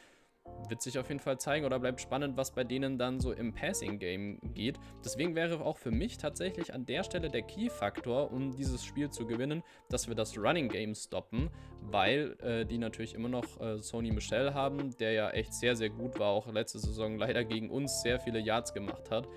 wird 0.69 0.83
sich 0.83 0.99
auf 0.99 1.09
jeden 1.09 1.21
Fall 1.21 1.39
zeigen 1.39 1.67
oder 1.67 1.79
bleibt 1.79 2.01
spannend, 2.01 2.37
was 2.37 2.53
bei 2.53 2.65
denen 2.65 2.99
dann 2.99 3.21
so 3.21 3.33
im 3.33 3.53
Passing-Game 3.53 4.41
geht. 4.55 4.79
Deswegen 5.05 5.35
wäre 5.35 5.61
auch 5.61 5.79
für 5.79 5.91
mich 5.91 6.17
tatsächlich 6.17 6.73
an 6.73 6.87
der 6.87 7.03
Stelle 7.03 7.29
der 7.29 7.43
Key-Faktor, 7.43 8.33
um 8.33 8.55
dieses 8.55 8.85
Spiel 8.85 9.11
zu 9.11 9.27
gewinnen, 9.27 9.63
dass 9.89 10.09
wir 10.09 10.15
das 10.15 10.39
Running-Game 10.39 10.95
stoppen, 10.95 11.51
weil 11.83 12.37
äh, 12.41 12.65
die 12.65 12.79
natürlich 12.79 13.15
immer 13.15 13.29
noch 13.29 13.61
äh, 13.61 13.79
Sony 13.79 14.13
Michel 14.13 14.55
haben, 14.55 14.97
der 14.99 15.13
ja 15.13 15.31
echt 15.31 15.55
sehr, 15.55 15.77
sehr 15.77 15.91
gut 15.91 16.19
war, 16.19 16.29
auch 16.29 16.53
letzte 16.53 16.79
Saison 16.79 17.19
leider 17.19 17.45
gegen 17.45 17.71
uns 17.71 18.03
sehr 18.03 18.21
viele 18.21 18.39
Yards 18.39 18.73
gemacht 18.73 19.11
hat. 19.11 19.29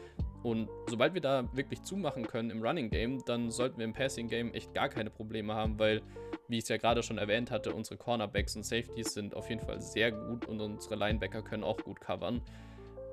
Und 0.44 0.70
sobald 0.88 1.14
wir 1.14 1.22
da 1.22 1.48
wirklich 1.54 1.82
zumachen 1.84 2.28
können 2.28 2.50
im 2.50 2.62
Running 2.62 2.90
Game, 2.90 3.24
dann 3.26 3.50
sollten 3.50 3.78
wir 3.78 3.86
im 3.86 3.94
Passing 3.94 4.28
Game 4.28 4.54
echt 4.54 4.74
gar 4.74 4.90
keine 4.90 5.10
Probleme 5.10 5.56
haben, 5.56 5.80
weil, 5.80 6.02
wie 6.50 6.58
ich 6.58 6.64
es 6.64 6.70
ja 6.70 6.78
gerade 6.78 7.02
schon 7.02 7.18
erwähnt 7.18 7.50
hatte, 7.50 7.74
unsere 7.74 7.98
Cornerbacks 7.98 8.56
und 8.56 8.64
Safeties 8.64 9.14
sind 9.14 9.36
auf 9.36 9.50
jeden 9.50 9.62
Fall 9.62 9.82
sehr 9.82 10.12
gut 10.12 10.46
und 10.46 10.60
unsere 10.60 10.96
Linebacker 10.96 11.42
können 11.42 11.64
auch 11.64 11.78
gut 11.78 12.02
covern. 12.02 12.42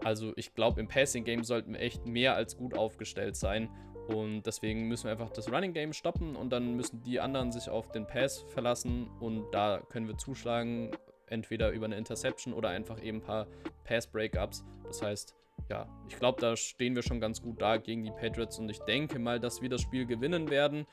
Also 0.02 0.32
ich 0.36 0.54
glaube, 0.54 0.80
im 0.80 0.88
Passing 0.88 1.24
Game 1.24 1.44
sollten 1.44 1.74
wir 1.74 1.80
echt 1.80 2.04
mehr 2.04 2.34
als 2.34 2.56
gut 2.56 2.76
aufgestellt 2.76 3.36
sein. 3.36 3.68
Und 4.08 4.42
deswegen 4.42 4.88
müssen 4.88 5.04
wir 5.04 5.12
einfach 5.12 5.30
das 5.30 5.52
Running 5.52 5.72
Game 5.72 5.92
stoppen 5.92 6.34
und 6.34 6.50
dann 6.50 6.74
müssen 6.74 7.00
die 7.02 7.20
anderen 7.20 7.52
sich 7.52 7.68
auf 7.68 7.92
den 7.92 8.08
Pass 8.08 8.44
verlassen 8.48 9.08
und 9.20 9.52
da 9.52 9.80
können 9.88 10.08
wir 10.08 10.18
zuschlagen, 10.18 10.90
entweder 11.26 11.70
über 11.70 11.86
eine 11.86 11.96
Interception 11.96 12.52
oder 12.52 12.70
einfach 12.70 13.00
eben 13.00 13.18
ein 13.18 13.22
paar 13.22 13.46
Pass-Breakups. 13.84 14.64
Das 14.84 15.00
heißt, 15.00 15.36
ja, 15.68 15.86
ich 16.08 16.16
glaube, 16.16 16.40
da 16.40 16.56
stehen 16.56 16.94
wir 16.94 17.02
schon 17.02 17.20
ganz 17.20 17.42
gut 17.42 17.60
da 17.60 17.76
gegen 17.76 18.04
die 18.04 18.10
Patriots 18.10 18.58
und 18.58 18.68
ich 18.68 18.78
denke 18.80 19.18
mal, 19.18 19.40
dass 19.40 19.62
wir 19.62 19.68
das 19.68 19.80
Spiel 19.80 20.06
gewinnen 20.06 20.50
werden. 20.50 20.86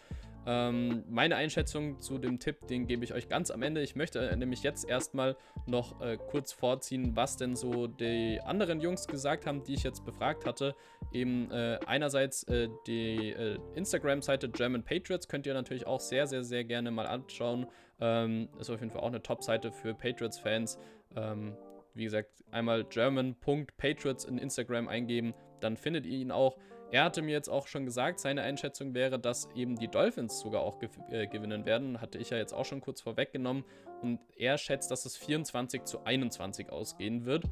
Ähm, 0.50 1.04
meine 1.10 1.36
Einschätzung 1.36 2.00
zu 2.00 2.18
dem 2.18 2.40
Tipp, 2.40 2.68
den 2.68 2.88
gebe 2.88 3.04
ich 3.04 3.14
euch 3.14 3.28
ganz 3.28 3.52
am 3.52 3.62
Ende. 3.64 3.82
Ich 3.82 3.98
möchte 3.98 4.34
nämlich 4.38 4.64
jetzt 4.64 4.88
erstmal 4.88 5.36
noch 5.66 6.00
äh, 6.00 6.16
kurz 6.16 6.54
vorziehen, 6.54 7.18
was 7.18 7.36
denn 7.36 7.58
so 7.58 7.88
die 7.88 8.40
anderen 8.46 8.80
Jungs 8.80 9.08
gesagt 9.08 9.46
haben, 9.46 9.66
die 9.66 9.74
ich 9.74 9.84
jetzt 9.84 10.06
befragt 10.06 10.46
hatte. 10.46 10.74
Eben 11.12 11.52
äh, 11.52 11.80
einerseits 11.86 12.44
äh, 12.44 12.70
die 12.88 13.32
äh, 13.32 13.60
Instagram-Seite 13.76 14.48
German 14.48 14.84
Patriots 14.84 15.28
könnt 15.28 15.46
ihr 15.46 15.54
natürlich 15.54 15.86
auch 15.86 16.00
sehr, 16.00 16.28
sehr, 16.28 16.46
sehr 16.46 16.64
gerne 16.64 16.92
mal 16.92 17.08
anschauen. 17.08 17.68
Ähm, 18.00 18.48
ist 18.58 18.70
auf 18.70 18.80
jeden 18.80 18.92
Fall 18.92 19.02
auch 19.02 19.08
eine 19.08 19.22
Top-Seite 19.22 19.74
für 19.74 19.94
Patriots-Fans. 19.94 20.80
Ähm, 21.18 21.58
wie 21.98 22.06
gesagt, 22.06 22.30
einmal 22.52 22.84
german.patriots 22.86 24.26
in 24.26 24.38
Instagram 24.38 24.88
eingeben, 24.88 25.34
dann 25.60 25.78
findet 25.78 26.06
ihr 26.06 26.20
ihn 26.20 26.32
auch. 26.32 26.58
Er 26.90 27.04
hatte 27.04 27.22
mir 27.22 27.32
jetzt 27.32 27.50
auch 27.50 27.68
schon 27.68 27.86
gesagt, 27.86 28.20
seine 28.20 28.44
Einschätzung 28.44 28.94
wäre, 28.94 29.20
dass 29.20 29.50
eben 29.56 29.76
die 29.76 29.90
Dolphins 29.90 30.40
sogar 30.40 30.62
auch 30.62 30.80
gew 30.80 30.88
äh, 31.10 31.28
gewinnen 31.28 31.66
werden. 31.66 32.00
Hatte 32.00 32.18
ich 32.18 32.30
ja 32.30 32.38
jetzt 32.38 32.54
auch 32.54 32.64
schon 32.64 32.80
kurz 32.80 33.02
vorweggenommen. 33.02 33.66
Und 34.02 34.20
er 34.38 34.58
schätzt, 34.58 34.90
dass 34.90 35.06
es 35.06 35.18
24 35.18 35.84
zu 35.84 36.06
21 36.06 36.70
ausgehen 36.70 37.26
wird. 37.26 37.44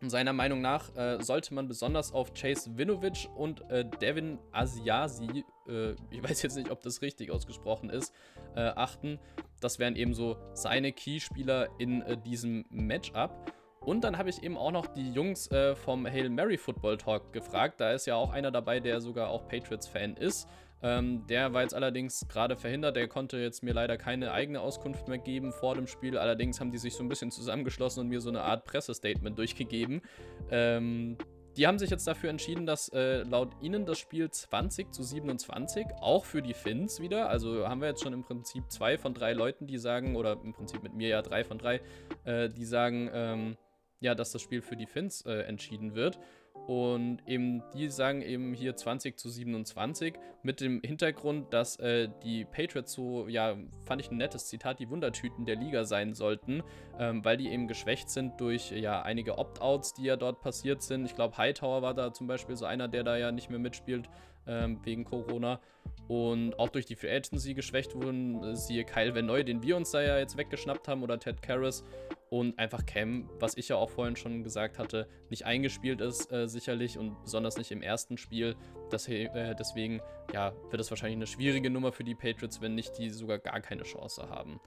Seiner 0.00 0.32
Meinung 0.32 0.60
nach 0.60 0.94
äh, 0.96 1.22
sollte 1.22 1.54
man 1.54 1.66
besonders 1.66 2.12
auf 2.12 2.32
Chase 2.32 2.78
Winovich 2.78 3.28
und 3.36 3.68
äh, 3.70 3.84
Devin 3.84 4.38
Asiasi, 4.52 5.44
äh, 5.68 5.92
ich 6.10 6.22
weiß 6.22 6.42
jetzt 6.42 6.56
nicht, 6.56 6.70
ob 6.70 6.82
das 6.82 7.02
richtig 7.02 7.30
ausgesprochen 7.30 7.90
ist, 7.90 8.14
äh, 8.54 8.60
achten. 8.60 9.18
Das 9.60 9.78
wären 9.78 9.96
eben 9.96 10.14
so 10.14 10.36
seine 10.54 10.92
Keyspieler 10.92 11.68
in 11.78 12.02
äh, 12.02 12.16
diesem 12.16 12.64
Matchup. 12.70 13.52
Und 13.80 14.02
dann 14.02 14.18
habe 14.18 14.30
ich 14.30 14.42
eben 14.42 14.56
auch 14.56 14.70
noch 14.70 14.86
die 14.86 15.12
Jungs 15.12 15.50
äh, 15.50 15.74
vom 15.74 16.06
Hail 16.06 16.28
Mary 16.28 16.58
Football 16.58 16.98
Talk 16.98 17.32
gefragt. 17.32 17.80
Da 17.80 17.92
ist 17.92 18.06
ja 18.06 18.16
auch 18.16 18.30
einer 18.30 18.50
dabei, 18.50 18.80
der 18.80 19.00
sogar 19.00 19.30
auch 19.30 19.48
Patriots-Fan 19.48 20.16
ist. 20.16 20.48
Ähm, 20.82 21.26
der 21.26 21.52
war 21.52 21.62
jetzt 21.62 21.74
allerdings 21.74 22.26
gerade 22.28 22.56
verhindert. 22.56 22.96
Der 22.96 23.08
konnte 23.08 23.38
jetzt 23.38 23.62
mir 23.62 23.72
leider 23.72 23.96
keine 23.96 24.32
eigene 24.32 24.60
Auskunft 24.60 25.08
mehr 25.08 25.18
geben 25.18 25.52
vor 25.52 25.74
dem 25.74 25.86
Spiel. 25.86 26.16
Allerdings 26.16 26.60
haben 26.60 26.70
die 26.70 26.78
sich 26.78 26.94
so 26.94 27.02
ein 27.02 27.08
bisschen 27.08 27.30
zusammengeschlossen 27.30 28.00
und 28.00 28.08
mir 28.08 28.20
so 28.20 28.28
eine 28.28 28.42
Art 28.42 28.64
Pressestatement 28.64 29.38
durchgegeben. 29.38 30.02
Ähm, 30.50 31.18
die 31.56 31.66
haben 31.66 31.80
sich 31.80 31.90
jetzt 31.90 32.06
dafür 32.06 32.30
entschieden, 32.30 32.66
dass 32.66 32.88
äh, 32.90 33.24
laut 33.24 33.50
ihnen 33.60 33.84
das 33.84 33.98
Spiel 33.98 34.30
20 34.30 34.92
zu 34.92 35.02
27, 35.02 35.86
auch 36.00 36.24
für 36.24 36.40
die 36.40 36.54
Finns 36.54 37.00
wieder, 37.00 37.28
also 37.28 37.66
haben 37.66 37.80
wir 37.80 37.88
jetzt 37.88 38.00
schon 38.00 38.12
im 38.12 38.22
Prinzip 38.22 38.70
zwei 38.70 38.96
von 38.96 39.12
drei 39.12 39.32
Leuten, 39.32 39.66
die 39.66 39.78
sagen, 39.78 40.14
oder 40.14 40.38
im 40.44 40.52
Prinzip 40.52 40.84
mit 40.84 40.94
mir 40.94 41.08
ja 41.08 41.20
drei 41.20 41.42
von 41.42 41.58
drei, 41.58 41.80
äh, 42.24 42.48
die 42.48 42.64
sagen, 42.64 43.10
ähm, 43.12 43.56
ja, 43.98 44.14
dass 44.14 44.30
das 44.30 44.40
Spiel 44.40 44.62
für 44.62 44.76
die 44.76 44.86
Finns 44.86 45.22
äh, 45.22 45.40
entschieden 45.40 45.96
wird. 45.96 46.20
Und 46.66 47.20
eben, 47.26 47.62
die 47.72 47.88
sagen 47.88 48.20
eben 48.20 48.52
hier 48.52 48.76
20 48.76 49.18
zu 49.18 49.30
27 49.30 50.14
mit 50.42 50.60
dem 50.60 50.82
Hintergrund, 50.82 51.52
dass 51.52 51.76
äh, 51.76 52.08
die 52.22 52.44
Patriots 52.44 52.92
so, 52.92 53.26
ja, 53.28 53.56
fand 53.86 54.02
ich 54.02 54.10
ein 54.10 54.18
nettes 54.18 54.46
Zitat, 54.48 54.78
die 54.78 54.90
Wundertüten 54.90 55.46
der 55.46 55.56
Liga 55.56 55.84
sein 55.84 56.14
sollten, 56.14 56.62
ähm, 56.98 57.24
weil 57.24 57.38
die 57.38 57.48
eben 57.48 57.68
geschwächt 57.68 58.10
sind 58.10 58.40
durch 58.40 58.70
ja 58.70 59.02
einige 59.02 59.38
Opt-outs, 59.38 59.94
die 59.94 60.04
ja 60.04 60.16
dort 60.16 60.40
passiert 60.40 60.82
sind. 60.82 61.06
Ich 61.06 61.14
glaube, 61.14 61.38
Hightower 61.38 61.82
war 61.82 61.94
da 61.94 62.12
zum 62.12 62.26
Beispiel 62.26 62.56
so 62.56 62.66
einer, 62.66 62.88
der 62.88 63.02
da 63.02 63.16
ja 63.16 63.32
nicht 63.32 63.48
mehr 63.48 63.58
mitspielt 63.58 64.08
ähm, 64.46 64.80
wegen 64.84 65.04
Corona. 65.04 65.60
Und 66.08 66.58
auch 66.58 66.70
durch 66.70 66.86
die 66.86 66.96
Free 66.96 67.14
Agency 67.14 67.54
geschwächt 67.54 67.94
wurden, 67.94 68.42
äh, 68.42 68.56
siehe 68.56 68.84
Kyle 68.84 69.14
Venoy, 69.14 69.44
den 69.44 69.62
wir 69.62 69.76
uns 69.76 69.90
da 69.90 70.02
ja 70.02 70.18
jetzt 70.18 70.36
weggeschnappt 70.36 70.88
haben, 70.88 71.02
oder 71.02 71.18
Ted 71.18 71.42
Karras. 71.42 71.84
Und 72.30 72.58
einfach 72.58 72.84
Cam, 72.84 73.30
was 73.38 73.56
ich 73.56 73.68
ja 73.68 73.76
auch 73.76 73.88
vorhin 73.88 74.16
schon 74.16 74.44
gesagt 74.44 74.78
hatte, 74.78 75.08
nicht 75.30 75.46
eingespielt 75.46 76.00
ist, 76.00 76.30
äh, 76.30 76.46
sicherlich 76.46 76.98
und 76.98 77.22
besonders 77.22 77.56
nicht 77.56 77.70
im 77.70 77.80
ersten 77.80 78.18
Spiel. 78.18 78.54
Das, 78.90 79.08
äh, 79.08 79.54
deswegen 79.58 80.00
ja, 80.34 80.52
wird 80.70 80.80
es 80.80 80.90
wahrscheinlich 80.90 81.16
eine 81.16 81.26
schwierige 81.26 81.70
Nummer 81.70 81.92
für 81.92 82.04
die 82.04 82.14
Patriots, 82.14 82.60
wenn 82.60 82.74
nicht 82.74 82.98
die 82.98 83.08
sogar 83.08 83.38
gar 83.38 83.60
keine 83.60 83.84
Chance 83.84 84.28
haben. 84.28 84.60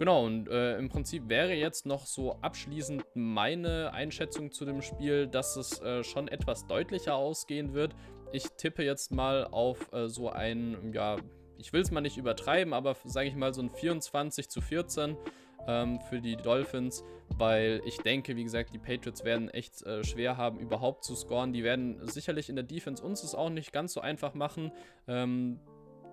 Genau, 0.00 0.24
und 0.24 0.48
äh, 0.48 0.78
im 0.78 0.88
Prinzip 0.88 1.28
wäre 1.28 1.52
jetzt 1.52 1.84
noch 1.84 2.06
so 2.06 2.32
abschließend 2.40 3.04
meine 3.12 3.92
Einschätzung 3.92 4.50
zu 4.50 4.64
dem 4.64 4.80
Spiel, 4.80 5.26
dass 5.26 5.56
es 5.56 5.78
äh, 5.82 6.02
schon 6.02 6.26
etwas 6.26 6.66
deutlicher 6.66 7.16
ausgehen 7.16 7.74
wird. 7.74 7.94
Ich 8.32 8.44
tippe 8.56 8.82
jetzt 8.82 9.12
mal 9.12 9.44
auf 9.44 9.92
äh, 9.92 10.08
so 10.08 10.30
ein, 10.30 10.92
ja, 10.94 11.18
ich 11.58 11.74
will 11.74 11.82
es 11.82 11.90
mal 11.90 12.00
nicht 12.00 12.16
übertreiben, 12.16 12.72
aber 12.72 12.96
sage 13.04 13.28
ich 13.28 13.36
mal 13.36 13.52
so 13.52 13.60
ein 13.60 13.68
24 13.68 14.48
zu 14.48 14.62
14 14.62 15.18
ähm, 15.66 16.00
für 16.08 16.20
die 16.20 16.36
Dolphins, 16.36 17.04
weil 17.36 17.80
ich 17.84 17.98
denke, 17.98 18.36
wie 18.36 18.44
gesagt, 18.44 18.72
die 18.74 18.78
Patriots 18.78 19.24
werden 19.24 19.48
echt 19.50 19.82
äh, 19.82 20.04
schwer 20.04 20.36
haben, 20.36 20.58
überhaupt 20.58 21.04
zu 21.04 21.14
scoren. 21.14 21.52
Die 21.52 21.64
werden 21.64 21.98
sicherlich 22.08 22.48
in 22.48 22.56
der 22.56 22.64
Defense 22.64 23.02
uns 23.02 23.22
es 23.22 23.34
auch 23.34 23.50
nicht 23.50 23.72
ganz 23.72 23.92
so 23.92 24.00
einfach 24.00 24.34
machen. 24.34 24.72
Ähm, 25.08 25.60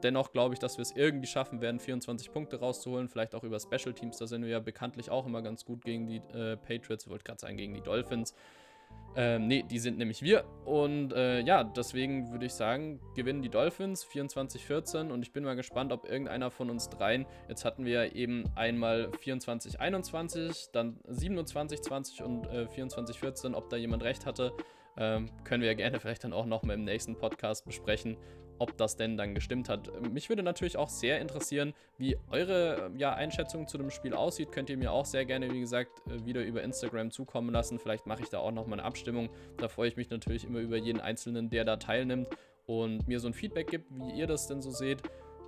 dennoch 0.04 0.32
glaube 0.32 0.54
ich, 0.54 0.60
dass 0.60 0.78
wir 0.78 0.84
es 0.84 0.92
irgendwie 0.96 1.28
schaffen 1.28 1.62
werden, 1.62 1.80
24 1.80 2.32
Punkte 2.32 2.60
rauszuholen, 2.60 3.10
vielleicht 3.10 3.36
auch 3.36 3.44
über 3.44 3.60
Special 3.60 3.94
Teams. 3.94 4.18
Da 4.18 4.28
sind 4.28 4.44
wir 4.44 4.50
ja 4.50 4.60
bekanntlich 4.60 5.10
auch 5.10 5.26
immer 5.26 5.42
ganz 5.42 5.66
gut 5.66 5.84
gegen 5.84 6.08
die 6.08 6.18
äh, 6.34 6.58
Patriots, 6.58 7.10
wollte 7.10 7.24
gerade 7.24 7.40
sagen, 7.40 7.58
gegen 7.58 7.74
die 7.74 7.82
Dolphins. 7.82 8.34
Ähm, 9.19 9.47
ne, 9.47 9.63
die 9.63 9.80
sind 9.80 9.97
nämlich 9.97 10.21
wir. 10.21 10.45
Und 10.63 11.12
äh, 11.12 11.39
ja, 11.39 11.63
deswegen 11.63 12.32
würde 12.32 12.45
ich 12.45 12.53
sagen, 12.53 12.99
gewinnen 13.15 13.41
die 13.41 13.49
Dolphins 13.49 14.06
24-14 14.06 15.10
und 15.10 15.23
ich 15.23 15.34
bin 15.34 15.43
mal 15.43 15.56
gespannt, 15.56 15.91
ob 15.91 16.08
irgendeiner 16.08 16.51
von 16.51 16.69
uns 16.69 16.88
dreien, 16.88 17.25
jetzt 17.49 17.65
hatten 17.65 17.84
wir 17.84 18.15
eben 18.15 18.43
einmal 18.56 19.10
24-21, 19.23 20.69
dann 20.71 20.99
27-20 21.10 22.21
und 22.21 22.45
äh, 22.45 22.67
24-14, 22.67 23.56
ob 23.56 23.71
da 23.71 23.75
jemand 23.75 24.03
recht 24.03 24.27
hatte. 24.27 24.53
Ähm, 24.99 25.32
können 25.43 25.62
wir 25.62 25.69
ja 25.69 25.75
gerne 25.75 25.99
vielleicht 25.99 26.23
dann 26.23 26.34
auch 26.34 26.45
nochmal 26.45 26.75
im 26.75 26.84
nächsten 26.84 27.17
Podcast 27.17 27.65
besprechen, 27.65 28.17
ob 28.60 28.78
das 28.78 28.96
denn 28.96 29.17
dann 29.17 29.36
gestimmt 29.36 29.70
hat. 29.70 29.89
Mich 30.12 30.30
würde 30.30 30.43
natürlich 30.43 30.78
auch 30.78 30.89
sehr 30.89 31.20
interessieren, 31.20 31.74
wie 31.98 32.17
eure 32.30 32.91
ja, 32.98 33.13
Einschätzung 33.13 33.67
zu 33.67 33.78
dem 33.78 33.91
Spiel 33.91 34.13
aussieht. 34.13 34.52
Könnt 34.52 34.70
ihr 34.70 34.78
mir 34.78 34.91
auch 34.91 35.06
sehr 35.06 35.26
gerne, 35.26 35.52
wie 35.52 35.60
gesagt, 35.60 35.91
äh, 36.08 36.26
wieder 36.26 36.43
über 36.43 36.63
Instagram 36.63 37.12
zukommen 37.12 37.52
lassen. 37.52 37.80
Vielleicht 37.80 38.06
mache 38.08 38.24
ich 38.24 38.30
da 38.30 38.39
auch 38.39 38.52
nochmal 38.52 38.80
eine 38.80 38.88
Abstimmung. 38.88 39.30
Da 39.58 39.67
freue 39.67 39.88
ich 39.88 39.98
mich 39.98 40.10
natürlich 40.10 40.46
immer 40.46 40.60
über 40.60 40.78
jeden 40.78 41.02
Einzelnen, 41.02 41.50
der 41.50 41.65
da 41.65 41.78
teilnimmt 41.78 42.28
und 42.65 43.08
mir 43.08 43.20
so 43.20 43.28
ein 43.28 43.34
Feedback 43.34 43.67
gibt, 43.67 43.86
wie 43.91 44.20
ihr 44.20 44.28
das 44.28 44.48
denn 44.48 44.62
so 44.62 44.72
seht. 44.72 45.02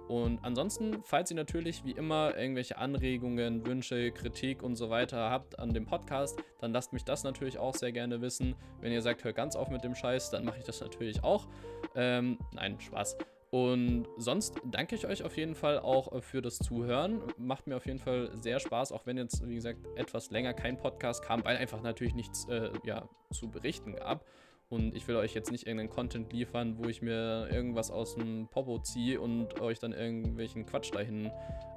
Und 0.09 0.39
ansonsten, 0.41 1.03
falls 1.03 1.29
ihr 1.29 1.35
natürlich 1.35 1.85
wie 1.85 1.91
immer 1.91 2.35
irgendwelche 2.35 2.79
Anregungen, 2.79 3.63
Wünsche, 3.67 4.11
Kritik 4.11 4.63
und 4.63 4.75
so 4.75 4.89
weiter 4.89 5.29
habt 5.29 5.59
an 5.59 5.71
dem 5.71 5.85
Podcast, 5.85 6.41
dann 6.59 6.73
lasst 6.73 6.93
mich 6.93 7.05
das 7.05 7.23
natürlich 7.23 7.59
auch 7.59 7.75
sehr 7.75 7.91
gerne 7.91 8.19
wissen. 8.19 8.55
Wenn 8.81 8.91
ihr 8.91 9.03
sagt, 9.03 9.23
hör 9.23 9.33
ganz 9.33 9.55
auf 9.55 9.69
mit 9.69 9.83
dem 9.83 9.93
Scheiß, 9.93 10.31
dann 10.31 10.45
mache 10.45 10.57
ich 10.57 10.65
das 10.65 10.81
natürlich 10.81 11.23
auch. 11.23 11.47
Ähm, 11.93 12.39
nein, 12.53 12.79
Spaß. 12.79 13.17
Und 13.51 14.07
sonst 14.17 14.59
danke 14.65 14.95
ich 14.95 15.05
euch 15.05 15.21
auf 15.23 15.37
jeden 15.37 15.53
Fall 15.53 15.77
auch 15.77 16.11
äh, 16.11 16.21
für 16.21 16.41
das 16.41 16.57
Zuhören. 16.57 17.21
Macht 17.37 17.67
mir 17.67 17.77
auf 17.77 17.85
jeden 17.85 17.99
Fall 17.99 18.31
sehr 18.33 18.59
Spaß, 18.59 18.91
auch 18.91 19.05
wenn 19.05 19.17
jetzt, 19.17 19.47
wie 19.47 19.55
gesagt, 19.55 19.79
etwas 19.95 20.31
länger 20.31 20.55
kein 20.55 20.77
Podcast 20.77 21.23
kam, 21.23 21.45
weil 21.45 21.57
einfach 21.57 21.83
natürlich 21.83 22.15
nichts 22.15 22.47
äh, 22.49 22.71
ja, 22.83 23.07
zu 23.31 23.51
berichten 23.51 23.93
gab. 23.93 24.25
Und 24.69 24.95
ich 24.95 25.07
will 25.07 25.15
euch 25.15 25.33
jetzt 25.33 25.51
nicht 25.51 25.65
irgendeinen 25.65 25.89
Content 25.89 26.31
liefern, 26.31 26.77
wo 26.77 26.87
ich 26.87 27.01
mir 27.01 27.49
irgendwas 27.51 27.89
aus 27.89 28.15
dem 28.15 28.47
Popo 28.51 28.79
ziehe 28.79 29.19
und 29.19 29.59
euch 29.59 29.79
dann 29.79 29.93
irgendwelchen 29.93 30.65
Quatsch 30.65 30.93
dahin 30.93 31.31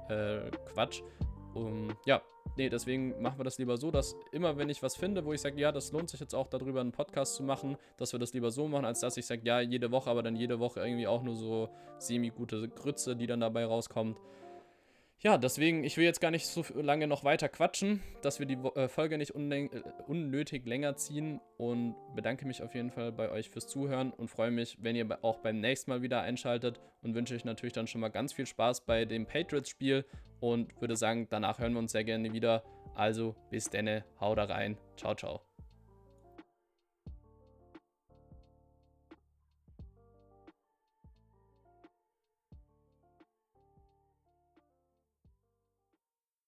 äh, 0.09 0.51
quatsch. 0.71 1.01
Um, 1.55 1.95
ja, 2.05 2.21
nee, 2.57 2.69
deswegen 2.69 3.21
machen 3.21 3.39
wir 3.39 3.43
das 3.43 3.57
lieber 3.57 3.77
so, 3.77 3.91
dass 3.91 4.15
immer, 4.31 4.57
wenn 4.57 4.69
ich 4.69 4.81
was 4.81 4.95
finde, 4.95 5.23
wo 5.25 5.33
ich 5.33 5.41
sage, 5.41 5.59
ja, 5.59 5.71
das 5.71 5.91
lohnt 5.91 6.09
sich 6.09 6.19
jetzt 6.19 6.33
auch 6.33 6.47
darüber 6.47 6.81
einen 6.81 6.91
Podcast 6.91 7.35
zu 7.35 7.43
machen, 7.43 7.77
dass 7.97 8.11
wir 8.11 8.19
das 8.19 8.33
lieber 8.33 8.51
so 8.51 8.67
machen, 8.67 8.85
als 8.85 9.01
dass 9.01 9.17
ich 9.17 9.25
sage, 9.25 9.41
ja, 9.43 9.59
jede 9.59 9.91
Woche, 9.91 10.09
aber 10.09 10.23
dann 10.23 10.35
jede 10.35 10.59
Woche 10.59 10.79
irgendwie 10.79 11.07
auch 11.07 11.21
nur 11.21 11.35
so 11.35 11.69
semi-gute 11.99 12.69
Grütze, 12.69 13.15
die 13.15 13.27
dann 13.27 13.39
dabei 13.39 13.65
rauskommt. 13.65 14.19
Ja, 15.23 15.37
deswegen, 15.37 15.85
ich 15.85 15.95
will 15.95 16.03
jetzt 16.03 16.19
gar 16.19 16.31
nicht 16.31 16.45
so 16.45 16.65
lange 16.75 17.07
noch 17.07 17.23
weiter 17.23 17.47
quatschen, 17.47 18.03
dass 18.21 18.39
wir 18.39 18.45
die 18.45 18.57
äh, 18.75 18.89
Folge 18.89 19.17
nicht 19.17 19.33
äh, 19.33 19.69
unnötig 20.05 20.65
länger 20.65 20.97
ziehen 20.97 21.39
und 21.57 21.95
bedanke 22.13 22.45
mich 22.45 22.61
auf 22.61 22.75
jeden 22.75 22.91
Fall 22.91 23.13
bei 23.13 23.31
euch 23.31 23.49
fürs 23.49 23.67
Zuhören 23.67 24.11
und 24.11 24.27
freue 24.27 24.51
mich, 24.51 24.77
wenn 24.81 24.97
ihr 24.97 25.17
auch 25.23 25.37
beim 25.37 25.61
nächsten 25.61 25.91
Mal 25.91 26.01
wieder 26.01 26.21
einschaltet 26.21 26.81
und 27.03 27.15
wünsche 27.15 27.35
euch 27.35 27.45
natürlich 27.45 27.71
dann 27.71 27.87
schon 27.87 28.01
mal 28.01 28.09
ganz 28.09 28.33
viel 28.33 28.45
Spaß 28.45 28.81
bei 28.81 29.05
dem 29.05 29.25
Patriots-Spiel 29.25 30.03
und 30.41 30.81
würde 30.81 30.97
sagen, 30.97 31.27
danach 31.29 31.57
hören 31.57 31.71
wir 31.71 31.79
uns 31.79 31.93
sehr 31.93 32.03
gerne 32.03 32.33
wieder. 32.33 32.61
Also 32.93 33.33
bis 33.49 33.69
denne, 33.69 34.03
hau 34.19 34.35
da 34.35 34.43
rein, 34.43 34.77
ciao, 34.97 35.15
ciao. 35.15 35.52